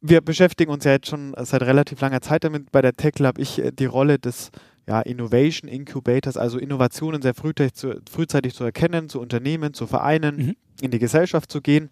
Wir 0.00 0.20
beschäftigen 0.20 0.70
uns 0.70 0.84
ja 0.84 0.92
jetzt 0.92 1.08
schon 1.08 1.34
seit 1.38 1.62
relativ 1.62 2.00
langer 2.00 2.20
Zeit 2.20 2.44
damit. 2.44 2.70
Bei 2.70 2.82
der 2.82 2.92
Tech 2.92 3.14
habe 3.20 3.42
ich 3.42 3.58
äh, 3.58 3.72
die 3.72 3.86
Rolle 3.86 4.20
des 4.20 4.50
ja, 4.86 5.00
Innovation 5.00 5.68
Incubators, 5.68 6.36
also 6.36 6.58
Innovationen 6.58 7.20
sehr 7.20 7.34
frühzeitig 7.34 7.74
zu, 7.74 8.00
frühzeitig 8.08 8.54
zu 8.54 8.62
erkennen, 8.62 9.08
zu 9.08 9.20
Unternehmen, 9.20 9.74
zu 9.74 9.88
Vereinen, 9.88 10.36
Mhm. 10.36 10.56
in 10.80 10.90
die 10.92 11.00
Gesellschaft 11.00 11.50
zu 11.50 11.60
gehen, 11.60 11.90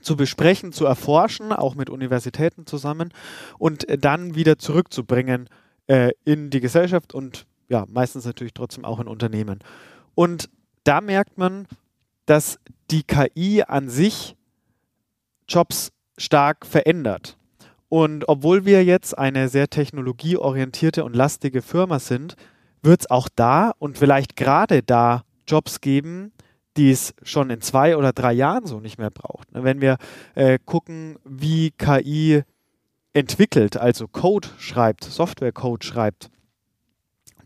zu 0.00 0.16
besprechen, 0.16 0.70
zu 0.70 0.86
erforschen, 0.86 1.52
auch 1.52 1.74
mit 1.74 1.90
Universitäten 1.90 2.64
zusammen 2.64 3.12
und 3.58 3.88
äh, 3.88 3.98
dann 3.98 4.36
wieder 4.36 4.56
zurückzubringen 4.56 5.48
äh, 5.88 6.12
in 6.24 6.50
die 6.50 6.60
Gesellschaft 6.60 7.12
und 7.12 7.46
ja, 7.68 7.84
meistens 7.88 8.24
natürlich 8.24 8.54
trotzdem 8.54 8.84
auch 8.84 9.00
in 9.00 9.08
Unternehmen. 9.08 9.60
Und 10.14 10.48
da 10.84 11.00
merkt 11.00 11.38
man, 11.38 11.66
dass 12.26 12.58
die 12.90 13.02
KI 13.02 13.62
an 13.66 13.88
sich 13.88 14.36
Jobs 15.48 15.92
stark 16.16 16.66
verändert. 16.66 17.36
Und 17.88 18.28
obwohl 18.28 18.64
wir 18.64 18.84
jetzt 18.84 19.16
eine 19.16 19.48
sehr 19.48 19.68
technologieorientierte 19.68 21.04
und 21.04 21.14
lastige 21.14 21.62
Firma 21.62 21.98
sind, 21.98 22.36
wird 22.82 23.02
es 23.02 23.10
auch 23.10 23.28
da 23.34 23.72
und 23.78 23.98
vielleicht 23.98 24.36
gerade 24.36 24.82
da 24.82 25.24
Jobs 25.46 25.80
geben, 25.80 26.32
die 26.76 26.90
es 26.90 27.14
schon 27.22 27.50
in 27.50 27.60
zwei 27.60 27.96
oder 27.96 28.12
drei 28.12 28.32
Jahren 28.32 28.66
so 28.66 28.80
nicht 28.80 28.98
mehr 28.98 29.10
braucht. 29.10 29.48
Wenn 29.52 29.80
wir 29.80 29.96
äh, 30.34 30.58
gucken, 30.64 31.18
wie 31.24 31.70
KI 31.70 32.42
entwickelt, 33.12 33.76
also 33.76 34.08
Code 34.08 34.48
schreibt, 34.58 35.04
Software-Code 35.04 35.86
schreibt, 35.86 36.30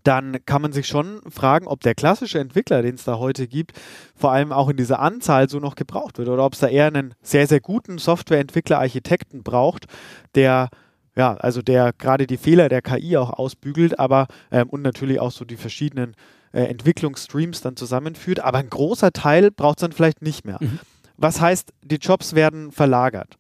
dann 0.05 0.45
kann 0.47 0.63
man 0.63 0.73
sich 0.73 0.87
schon 0.87 1.21
fragen, 1.31 1.67
ob 1.67 1.81
der 1.81 1.95
klassische 1.95 2.39
Entwickler, 2.39 2.83
den 2.83 2.95
es 2.95 3.05
da 3.05 3.19
heute 3.19 3.47
gibt, 3.49 3.73
vor 4.15 4.33
allem 4.33 4.53
auch 4.53 4.69
in 4.69 4.77
dieser 4.77 5.01
Anzahl 5.01 5.49
so 5.49 5.59
noch 5.59 5.75
gebraucht 5.75 6.19
wird 6.19 6.29
oder 6.29 6.45
ob 6.45 6.55
es 6.55 6.61
da 6.61 6.69
eher 6.69 6.87
einen 6.87 7.15
sehr, 7.23 7.47
sehr 7.47 7.61
guten 7.61 7.99
Softwareentwickler, 7.99 8.79
Architekten 8.79 9.43
braucht, 9.43 9.87
der 10.35 10.69
ja, 11.17 11.35
also 11.35 11.61
der 11.61 11.93
gerade 11.93 12.27
die 12.27 12.37
Fehler 12.37 12.69
der 12.69 12.83
KI 12.83 13.17
auch 13.17 13.31
ausbügelt, 13.31 13.99
aber 13.99 14.29
ähm, 14.51 14.69
und 14.69 14.83
natürlich 14.83 15.21
auch 15.21 15.33
so 15.33 15.45
die 15.45 15.57
verschiedenen 15.57 16.15
äh, 16.53 16.63
Entwicklungsstreams 16.63 17.61
dann 17.61 17.77
zusammenführt, 17.77 18.41
aber 18.41 18.59
ein 18.59 18.71
großer 18.71 19.13
Teil 19.13 19.51
braucht 19.51 19.79
es 19.79 19.83
dann 19.83 19.93
vielleicht 19.93 20.23
nicht 20.23 20.45
mehr. 20.45 20.59
Mhm. 20.61 20.79
Was 21.17 21.41
heißt, 21.41 21.73
die 21.83 21.97
Jobs 21.97 22.35
werden 22.35 22.73
verlagert. 22.73 23.37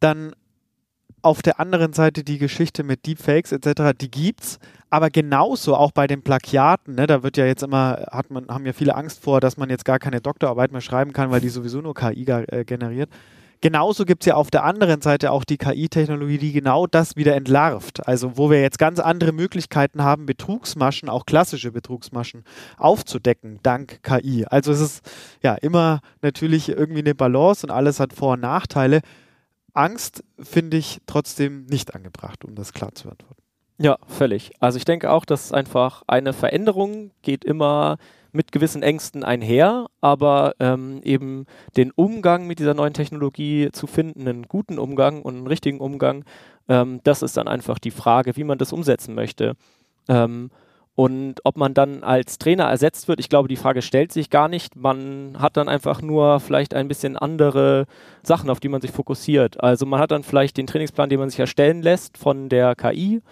Dann 0.00 0.34
auf 1.24 1.42
der 1.42 1.58
anderen 1.58 1.92
Seite 1.92 2.22
die 2.22 2.38
Geschichte 2.38 2.82
mit 2.82 3.06
Deepfakes 3.06 3.52
etc., 3.52 3.92
die 3.98 4.10
gibt's, 4.10 4.58
aber 4.90 5.10
genauso 5.10 5.74
auch 5.74 5.90
bei 5.90 6.06
den 6.06 6.22
Plagiaten, 6.22 6.94
ne, 6.94 7.06
da 7.06 7.22
wird 7.22 7.36
ja 7.36 7.46
jetzt 7.46 7.62
immer, 7.62 8.06
hat 8.10 8.30
man, 8.30 8.46
haben 8.48 8.66
ja 8.66 8.72
viele 8.72 8.94
Angst 8.94 9.22
vor, 9.22 9.40
dass 9.40 9.56
man 9.56 9.70
jetzt 9.70 9.84
gar 9.84 9.98
keine 9.98 10.20
Doktorarbeit 10.20 10.70
mehr 10.70 10.82
schreiben 10.82 11.12
kann, 11.12 11.30
weil 11.30 11.40
die 11.40 11.48
sowieso 11.48 11.80
nur 11.80 11.94
KI 11.94 12.24
äh, 12.26 12.64
generiert. 12.64 13.10
Genauso 13.64 14.04
gibt 14.04 14.24
es 14.24 14.26
ja 14.26 14.34
auf 14.34 14.50
der 14.50 14.64
anderen 14.64 15.00
Seite 15.00 15.30
auch 15.32 15.42
die 15.42 15.56
KI-Technologie, 15.56 16.36
die 16.36 16.52
genau 16.52 16.86
das 16.86 17.16
wieder 17.16 17.34
entlarvt. 17.34 18.06
Also 18.06 18.36
wo 18.36 18.50
wir 18.50 18.60
jetzt 18.60 18.78
ganz 18.78 18.98
andere 19.00 19.32
Möglichkeiten 19.32 20.02
haben, 20.02 20.26
Betrugsmaschen, 20.26 21.08
auch 21.08 21.24
klassische 21.24 21.72
Betrugsmaschen, 21.72 22.44
aufzudecken, 22.76 23.60
dank 23.62 24.02
KI. 24.02 24.44
Also 24.44 24.70
es 24.72 24.80
ist 24.80 25.10
ja 25.42 25.54
immer 25.54 26.00
natürlich 26.20 26.68
irgendwie 26.68 27.00
eine 27.00 27.14
Balance 27.14 27.66
und 27.66 27.70
alles 27.70 28.00
hat 28.00 28.12
Vor- 28.12 28.34
und 28.34 28.40
Nachteile. 28.40 29.00
Angst 29.74 30.24
finde 30.38 30.76
ich 30.76 31.00
trotzdem 31.06 31.66
nicht 31.66 31.94
angebracht, 31.94 32.44
um 32.44 32.54
das 32.54 32.72
klar 32.72 32.94
zu 32.94 33.04
beantworten. 33.04 33.42
Ja, 33.78 33.98
völlig. 34.06 34.52
Also 34.60 34.78
ich 34.78 34.84
denke 34.84 35.10
auch, 35.10 35.24
dass 35.24 35.52
einfach 35.52 36.04
eine 36.06 36.32
Veränderung 36.32 37.10
geht 37.22 37.44
immer 37.44 37.98
mit 38.30 38.52
gewissen 38.52 38.82
Ängsten 38.82 39.24
einher, 39.24 39.86
aber 40.00 40.54
ähm, 40.60 41.00
eben 41.02 41.46
den 41.76 41.90
Umgang 41.92 42.46
mit 42.46 42.58
dieser 42.58 42.74
neuen 42.74 42.94
Technologie 42.94 43.70
zu 43.72 43.86
finden, 43.86 44.28
einen 44.28 44.44
guten 44.44 44.78
Umgang 44.78 45.22
und 45.22 45.36
einen 45.36 45.46
richtigen 45.46 45.80
Umgang, 45.80 46.24
ähm, 46.68 47.00
das 47.04 47.22
ist 47.22 47.36
dann 47.36 47.48
einfach 47.48 47.78
die 47.78 47.90
Frage, 47.90 48.36
wie 48.36 48.44
man 48.44 48.58
das 48.58 48.72
umsetzen 48.72 49.14
möchte. 49.14 49.54
Ähm, 50.08 50.50
und 50.96 51.40
ob 51.44 51.56
man 51.56 51.74
dann 51.74 52.04
als 52.04 52.38
Trainer 52.38 52.64
ersetzt 52.64 53.08
wird, 53.08 53.20
ich 53.20 53.28
glaube, 53.28 53.48
die 53.48 53.56
Frage 53.56 53.82
stellt 53.82 54.12
sich 54.12 54.30
gar 54.30 54.48
nicht. 54.48 54.76
Man 54.76 55.36
hat 55.38 55.56
dann 55.56 55.68
einfach 55.68 56.02
nur 56.02 56.38
vielleicht 56.40 56.74
ein 56.74 56.86
bisschen 56.86 57.16
andere 57.16 57.86
Sachen, 58.22 58.48
auf 58.48 58.60
die 58.60 58.68
man 58.68 58.80
sich 58.80 58.92
fokussiert. 58.92 59.60
Also 59.62 59.86
man 59.86 59.98
hat 59.98 60.12
dann 60.12 60.22
vielleicht 60.22 60.56
den 60.56 60.66
Trainingsplan, 60.66 61.08
den 61.08 61.18
man 61.18 61.30
sich 61.30 61.40
erstellen 61.40 61.82
lässt 61.82 62.16
von 62.16 62.48
der 62.48 62.76
KI 62.76 63.22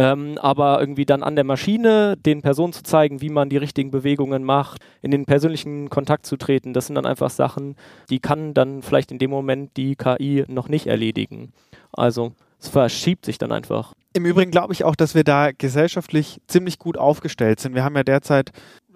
ähm, 0.00 0.38
aber 0.38 0.80
irgendwie 0.80 1.04
dann 1.04 1.22
an 1.22 1.34
der 1.34 1.44
Maschine 1.44 2.16
den 2.16 2.40
Personen 2.40 2.72
zu 2.72 2.82
zeigen, 2.82 3.20
wie 3.20 3.28
man 3.28 3.50
die 3.50 3.58
richtigen 3.58 3.90
Bewegungen 3.90 4.44
macht, 4.44 4.80
in 5.02 5.10
den 5.10 5.26
persönlichen 5.26 5.90
Kontakt 5.90 6.24
zu 6.24 6.38
treten, 6.38 6.72
das 6.72 6.86
sind 6.86 6.94
dann 6.94 7.04
einfach 7.04 7.28
Sachen, 7.28 7.76
die 8.08 8.18
kann 8.18 8.54
dann 8.54 8.80
vielleicht 8.80 9.12
in 9.12 9.18
dem 9.18 9.30
Moment 9.30 9.76
die 9.76 9.96
KI 9.96 10.44
noch 10.48 10.70
nicht 10.70 10.86
erledigen. 10.86 11.52
Also 11.92 12.32
es 12.58 12.68
verschiebt 12.68 13.26
sich 13.26 13.36
dann 13.36 13.52
einfach. 13.52 13.92
Im 14.12 14.26
Übrigen 14.26 14.50
glaube 14.50 14.72
ich 14.72 14.84
auch, 14.84 14.96
dass 14.96 15.14
wir 15.14 15.22
da 15.22 15.52
gesellschaftlich 15.52 16.40
ziemlich 16.48 16.78
gut 16.78 16.98
aufgestellt 16.98 17.60
sind. 17.60 17.74
Wir 17.74 17.84
haben 17.84 17.94
ja 17.94 18.02
derzeit, 18.02 18.50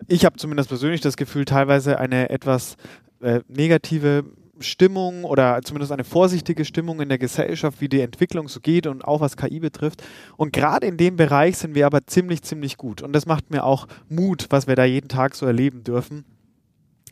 ich 0.09 0.25
habe 0.25 0.37
zumindest 0.37 0.69
persönlich 0.69 1.01
das 1.01 1.17
Gefühl, 1.17 1.45
teilweise 1.45 1.99
eine 2.01 2.31
etwas 2.31 2.77
äh, 3.21 3.41
negative 3.47 4.25
Stimmung 4.59 5.25
oder 5.25 5.61
zumindest 5.63 5.93
eine 5.93 6.05
vorsichtige 6.05 6.65
Stimmung 6.65 7.01
in 7.01 7.09
der 7.09 7.19
Gesellschaft, 7.19 7.81
wie 7.81 7.89
die 7.89 8.01
Entwicklung 8.01 8.49
so 8.49 8.61
geht 8.61 8.87
und 8.87 9.05
auch 9.05 9.21
was 9.21 9.37
KI 9.37 9.61
betrifft. 9.61 10.03
Und 10.37 10.53
gerade 10.53 10.87
in 10.87 10.97
dem 10.97 11.17
Bereich 11.17 11.59
sind 11.59 11.75
wir 11.75 11.87
aber 11.87 12.07
ziemlich, 12.07 12.43
ziemlich 12.43 12.77
gut. 12.77 13.03
Und 13.03 13.13
das 13.13 13.27
macht 13.27 13.51
mir 13.51 13.65
auch 13.65 13.87
Mut, 14.09 14.47
was 14.51 14.67
wir 14.67 14.75
da 14.75 14.85
jeden 14.85 15.09
Tag 15.09 15.37
so 15.37 15.47
erleben 15.47 15.85
dürfen 15.85 16.25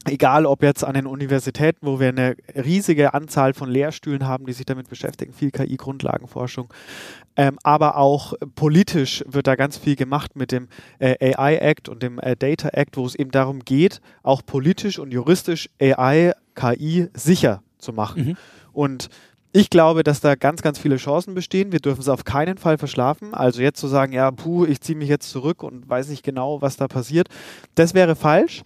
egal 0.08 0.46
ob 0.46 0.62
jetzt 0.62 0.84
an 0.84 0.94
den 0.94 1.06
Universitäten, 1.06 1.86
wo 1.86 2.00
wir 2.00 2.08
eine 2.08 2.36
riesige 2.54 3.14
Anzahl 3.14 3.54
von 3.54 3.70
Lehrstühlen 3.70 4.26
haben, 4.26 4.46
die 4.46 4.52
sich 4.52 4.66
damit 4.66 4.88
beschäftigen, 4.88 5.32
viel 5.32 5.50
KI-Grundlagenforschung, 5.50 6.72
ähm, 7.36 7.58
aber 7.62 7.96
auch 7.96 8.34
politisch 8.54 9.24
wird 9.26 9.46
da 9.46 9.54
ganz 9.54 9.76
viel 9.76 9.96
gemacht 9.96 10.36
mit 10.36 10.52
dem 10.52 10.68
äh, 10.98 11.34
AI 11.34 11.56
Act 11.56 11.88
und 11.88 12.02
dem 12.02 12.18
äh, 12.18 12.36
Data 12.36 12.68
Act, 12.68 12.96
wo 12.96 13.06
es 13.06 13.14
eben 13.14 13.30
darum 13.30 13.60
geht, 13.60 14.00
auch 14.22 14.42
politisch 14.44 14.98
und 14.98 15.12
juristisch 15.12 15.68
AI, 15.80 16.32
KI 16.54 17.08
sicher 17.14 17.62
zu 17.78 17.92
machen. 17.92 18.26
Mhm. 18.26 18.36
Und 18.72 19.08
ich 19.54 19.68
glaube, 19.68 20.02
dass 20.02 20.20
da 20.20 20.34
ganz, 20.34 20.62
ganz 20.62 20.78
viele 20.78 20.96
Chancen 20.96 21.34
bestehen. 21.34 21.72
Wir 21.72 21.80
dürfen 21.80 22.00
es 22.00 22.08
auf 22.08 22.24
keinen 22.24 22.56
Fall 22.56 22.78
verschlafen. 22.78 23.34
Also 23.34 23.60
jetzt 23.60 23.78
zu 23.78 23.86
sagen, 23.86 24.12
ja, 24.12 24.30
puh, 24.30 24.64
ich 24.64 24.80
ziehe 24.80 24.96
mich 24.96 25.10
jetzt 25.10 25.28
zurück 25.28 25.62
und 25.62 25.88
weiß 25.88 26.08
nicht 26.08 26.22
genau, 26.22 26.62
was 26.62 26.76
da 26.76 26.88
passiert, 26.88 27.28
das 27.74 27.92
wäre 27.92 28.16
falsch 28.16 28.62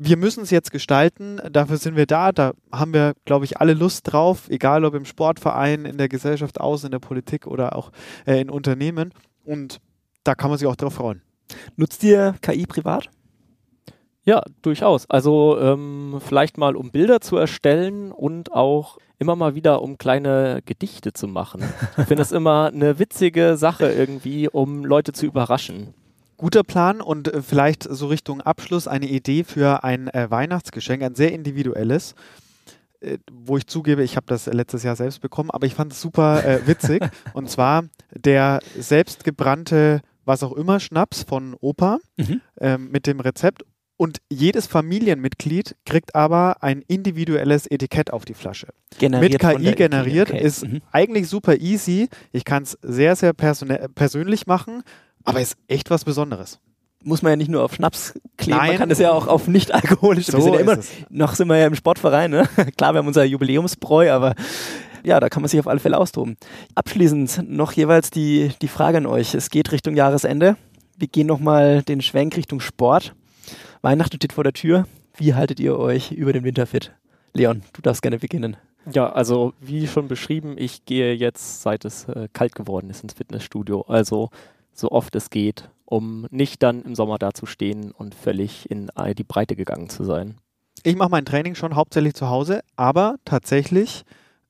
wir 0.00 0.16
müssen 0.16 0.44
es 0.44 0.50
jetzt 0.50 0.70
gestalten, 0.70 1.40
dafür 1.50 1.76
sind 1.76 1.96
wir 1.96 2.06
da, 2.06 2.30
da 2.30 2.52
haben 2.70 2.94
wir, 2.94 3.14
glaube 3.24 3.44
ich, 3.44 3.58
alle 3.58 3.74
Lust 3.74 4.10
drauf, 4.10 4.48
egal 4.48 4.84
ob 4.84 4.94
im 4.94 5.04
Sportverein, 5.04 5.84
in 5.84 5.98
der 5.98 6.08
Gesellschaft 6.08 6.60
aus, 6.60 6.84
in 6.84 6.92
der 6.92 7.00
Politik 7.00 7.48
oder 7.48 7.74
auch 7.74 7.90
äh, 8.24 8.40
in 8.40 8.48
Unternehmen. 8.48 9.12
Und 9.44 9.80
da 10.22 10.36
kann 10.36 10.50
man 10.50 10.58
sich 10.58 10.68
auch 10.68 10.76
drauf 10.76 10.94
freuen. 10.94 11.22
Nutzt 11.76 12.04
ihr 12.04 12.36
KI 12.42 12.66
privat? 12.66 13.10
Ja, 14.24 14.42
durchaus. 14.62 15.10
Also 15.10 15.58
ähm, 15.58 16.20
vielleicht 16.20 16.58
mal, 16.58 16.76
um 16.76 16.92
Bilder 16.92 17.20
zu 17.20 17.36
erstellen 17.36 18.12
und 18.12 18.52
auch 18.52 18.98
immer 19.18 19.34
mal 19.34 19.56
wieder, 19.56 19.82
um 19.82 19.98
kleine 19.98 20.60
Gedichte 20.64 21.12
zu 21.12 21.26
machen. 21.26 21.62
Ich 21.96 22.04
finde 22.04 22.16
das 22.16 22.30
immer 22.30 22.70
eine 22.72 23.00
witzige 23.00 23.56
Sache 23.56 23.90
irgendwie, 23.90 24.48
um 24.48 24.84
Leute 24.84 25.12
zu 25.12 25.26
überraschen. 25.26 25.94
Guter 26.38 26.62
Plan 26.62 27.02
und 27.02 27.28
äh, 27.28 27.42
vielleicht 27.42 27.82
so 27.82 28.06
Richtung 28.06 28.40
Abschluss 28.40 28.88
eine 28.88 29.06
Idee 29.06 29.44
für 29.44 29.84
ein 29.84 30.08
äh, 30.08 30.30
Weihnachtsgeschenk, 30.30 31.02
ein 31.02 31.14
sehr 31.14 31.32
individuelles, 31.32 32.14
äh, 33.00 33.18
wo 33.30 33.58
ich 33.58 33.66
zugebe, 33.66 34.02
ich 34.02 34.16
habe 34.16 34.26
das 34.28 34.46
letztes 34.46 34.84
Jahr 34.84 34.96
selbst 34.96 35.20
bekommen, 35.20 35.50
aber 35.50 35.66
ich 35.66 35.74
fand 35.74 35.92
es 35.92 36.00
super 36.00 36.44
äh, 36.44 36.66
witzig. 36.66 37.04
und 37.34 37.50
zwar 37.50 37.84
der 38.14 38.60
selbstgebrannte, 38.78 40.00
was 40.24 40.42
auch 40.42 40.52
immer, 40.52 40.80
Schnaps 40.80 41.24
von 41.24 41.54
Opa 41.60 41.98
mhm. 42.16 42.40
Ähm, 42.58 42.90
mit 42.90 43.06
dem 43.06 43.20
Rezept. 43.20 43.64
Und 43.96 44.18
jedes 44.30 44.68
Familienmitglied 44.68 45.74
kriegt 45.84 46.14
aber 46.14 46.62
ein 46.62 46.82
individuelles 46.82 47.66
Etikett 47.66 48.12
auf 48.12 48.24
die 48.24 48.34
Flasche. 48.34 48.68
Generiert 48.96 49.42
mit 49.42 49.58
KI 49.58 49.74
generiert, 49.74 50.30
okay. 50.30 50.40
ist 50.40 50.64
mhm. 50.64 50.82
eigentlich 50.92 51.28
super 51.28 51.56
easy. 51.56 52.08
Ich 52.30 52.44
kann 52.44 52.62
es 52.62 52.78
sehr, 52.80 53.16
sehr 53.16 53.32
persönlich 53.32 54.46
machen 54.46 54.84
aber 55.24 55.40
ist 55.40 55.56
echt 55.68 55.90
was 55.90 56.04
Besonderes. 56.04 56.58
Muss 57.04 57.22
man 57.22 57.30
ja 57.30 57.36
nicht 57.36 57.50
nur 57.50 57.62
auf 57.62 57.74
Schnaps 57.74 58.14
kleben, 58.36 58.58
Nein. 58.58 58.68
man 58.70 58.78
kann 58.78 58.90
es 58.90 58.98
ja 58.98 59.12
auch 59.12 59.28
auf 59.28 59.46
nicht 59.46 59.72
alkoholische. 59.72 60.32
So 60.32 60.38
wir 60.38 60.44
sind 60.44 60.54
ja 60.54 60.60
immer, 60.60 60.78
noch 61.10 61.34
sind 61.34 61.48
wir 61.48 61.56
ja 61.56 61.66
im 61.66 61.76
Sportverein, 61.76 62.30
ne? 62.30 62.48
Klar, 62.76 62.94
wir 62.94 62.98
haben 62.98 63.06
unser 63.06 63.24
Jubiläumsbräu, 63.24 64.10
aber 64.10 64.34
ja, 65.04 65.20
da 65.20 65.28
kann 65.28 65.42
man 65.42 65.48
sich 65.48 65.60
auf 65.60 65.68
alle 65.68 65.78
Fälle 65.78 65.96
austoben. 65.96 66.36
Abschließend 66.74 67.48
noch 67.48 67.72
jeweils 67.72 68.10
die, 68.10 68.50
die 68.60 68.68
Frage 68.68 68.98
an 68.98 69.06
euch. 69.06 69.34
Es 69.34 69.50
geht 69.50 69.70
Richtung 69.70 69.94
Jahresende. 69.94 70.56
Wir 70.96 71.08
gehen 71.08 71.28
nochmal 71.28 71.82
den 71.82 72.00
Schwenk 72.00 72.36
Richtung 72.36 72.60
Sport. 72.60 73.14
Weihnachten 73.82 74.16
steht 74.16 74.32
vor 74.32 74.44
der 74.44 74.52
Tür. 74.52 74.86
Wie 75.16 75.34
haltet 75.34 75.60
ihr 75.60 75.78
euch 75.78 76.10
über 76.10 76.32
den 76.32 76.44
Winter 76.44 76.66
fit? 76.66 76.92
Leon, 77.32 77.62
du 77.72 77.82
darfst 77.82 78.02
gerne 78.02 78.18
beginnen. 78.18 78.56
Ja, 78.90 79.12
also 79.12 79.52
wie 79.60 79.86
schon 79.86 80.08
beschrieben, 80.08 80.56
ich 80.56 80.84
gehe 80.84 81.12
jetzt, 81.12 81.62
seit 81.62 81.84
es 81.84 82.08
äh, 82.08 82.28
kalt 82.32 82.54
geworden 82.54 82.90
ist, 82.90 83.02
ins 83.02 83.12
Fitnessstudio. 83.12 83.82
Also 83.82 84.30
so 84.72 84.90
oft 84.90 85.14
es 85.16 85.30
geht, 85.30 85.70
um 85.84 86.26
nicht 86.30 86.62
dann 86.62 86.82
im 86.82 86.94
Sommer 86.94 87.18
da 87.18 87.32
zu 87.32 87.46
stehen 87.46 87.92
und 87.92 88.14
völlig 88.14 88.70
in 88.70 88.90
die 89.16 89.24
Breite 89.24 89.56
gegangen 89.56 89.88
zu 89.88 90.04
sein. 90.04 90.36
Ich 90.84 90.96
mache 90.96 91.10
mein 91.10 91.24
Training 91.24 91.54
schon 91.54 91.74
hauptsächlich 91.74 92.14
zu 92.14 92.28
Hause, 92.28 92.62
aber 92.76 93.16
tatsächlich 93.24 94.04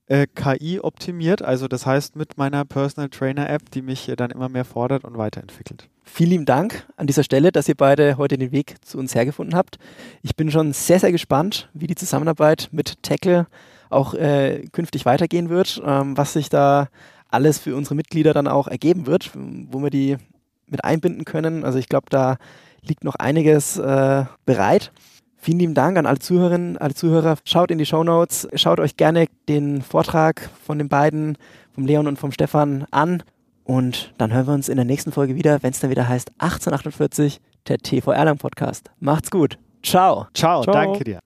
äh, 0.07 0.27
KI 0.27 0.81
optimiert, 0.81 1.43
also 1.43 1.69
das 1.69 1.87
heißt 1.87 2.17
mit 2.17 2.39
meiner 2.39 2.65
Personal 2.65 3.09
Trainer 3.11 3.49
App, 3.49 3.71
die 3.71 3.83
mich 3.83 4.11
dann 4.17 4.31
immer 4.31 4.49
mehr 4.49 4.65
fordert 4.65 5.05
und 5.05 5.17
weiterentwickelt. 5.19 5.89
Vielen 6.05 6.31
lieben 6.31 6.45
Dank 6.47 6.87
an 6.97 7.07
dieser 7.07 7.23
Stelle, 7.23 7.53
dass 7.53 7.69
ihr 7.69 7.77
beide 7.77 8.17
heute 8.17 8.39
den 8.39 8.51
Weg 8.51 8.77
zu 8.85 8.99
uns 8.99 9.15
hergefunden 9.15 9.55
habt. 9.55 9.79
Ich 10.23 10.35
bin 10.35 10.51
schon 10.51 10.73
sehr, 10.73 10.99
sehr 10.99 11.13
gespannt, 11.13 11.69
wie 11.75 11.87
die 11.87 11.95
Zusammenarbeit 11.95 12.69
mit 12.73 13.03
Tackle 13.03 13.47
auch 13.91 14.15
äh, 14.15 14.67
künftig 14.73 15.05
weitergehen 15.05 15.51
wird, 15.51 15.81
ähm, 15.85 16.17
was 16.17 16.33
sich 16.33 16.49
da 16.49 16.89
alles 17.29 17.59
für 17.59 17.77
unsere 17.77 17.95
Mitglieder 17.95 18.33
dann 18.33 18.49
auch 18.49 18.69
ergeben 18.69 19.07
wird, 19.07 19.31
wo 19.35 19.83
wir 19.83 19.91
die 19.91 20.17
mit 20.67 20.85
einbinden 20.85 21.25
können. 21.25 21.65
Also 21.65 21.79
ich 21.79 21.89
glaube, 21.89 22.07
da 22.11 22.37
liegt 22.83 23.05
noch 23.05 23.15
einiges 23.17 23.79
äh, 23.79 24.25
bereit. 24.45 24.93
Vielen 25.37 25.61
lieben 25.61 25.75
Dank 25.75 25.97
an 25.97 26.07
alle 26.07 26.19
Zuhörerinnen, 26.19 26.79
alle 26.79 26.95
Zuhörer. 26.95 27.37
Schaut 27.45 27.71
in 27.71 27.79
die 27.79 27.87
Show 27.87 28.03
Notes, 28.03 28.49
schaut 28.55 28.81
euch 28.81 28.97
gerne 28.97 29.27
den 29.49 29.83
Vortrag 29.83 30.51
von 30.65 30.79
den 30.79 30.89
beiden, 30.89 31.39
vom 31.73 31.87
Leon 31.87 32.09
und 32.09 32.19
vom 32.19 32.33
Stefan 32.33 32.87
an. 32.91 33.23
Und 33.63 34.13
dann 34.19 34.33
hören 34.33 34.47
wir 34.47 34.55
uns 34.55 34.69
in 34.69 34.77
der 34.77 34.85
nächsten 34.85 35.13
Folge 35.13 35.37
wieder, 35.37 35.63
wenn 35.63 35.71
es 35.71 35.81
dann 35.81 35.91
wieder 35.91 36.09
heißt 36.09 36.31
1848, 36.39 37.41
der 37.69 37.79
TV 37.79 38.13
Erlang 38.13 38.39
Podcast. 38.39 38.91
Macht's 38.99 39.31
gut. 39.31 39.59
Ciao. 39.83 40.27
Ciao, 40.35 40.63
Ciao. 40.63 40.73
danke 40.73 41.05
dir. 41.05 41.21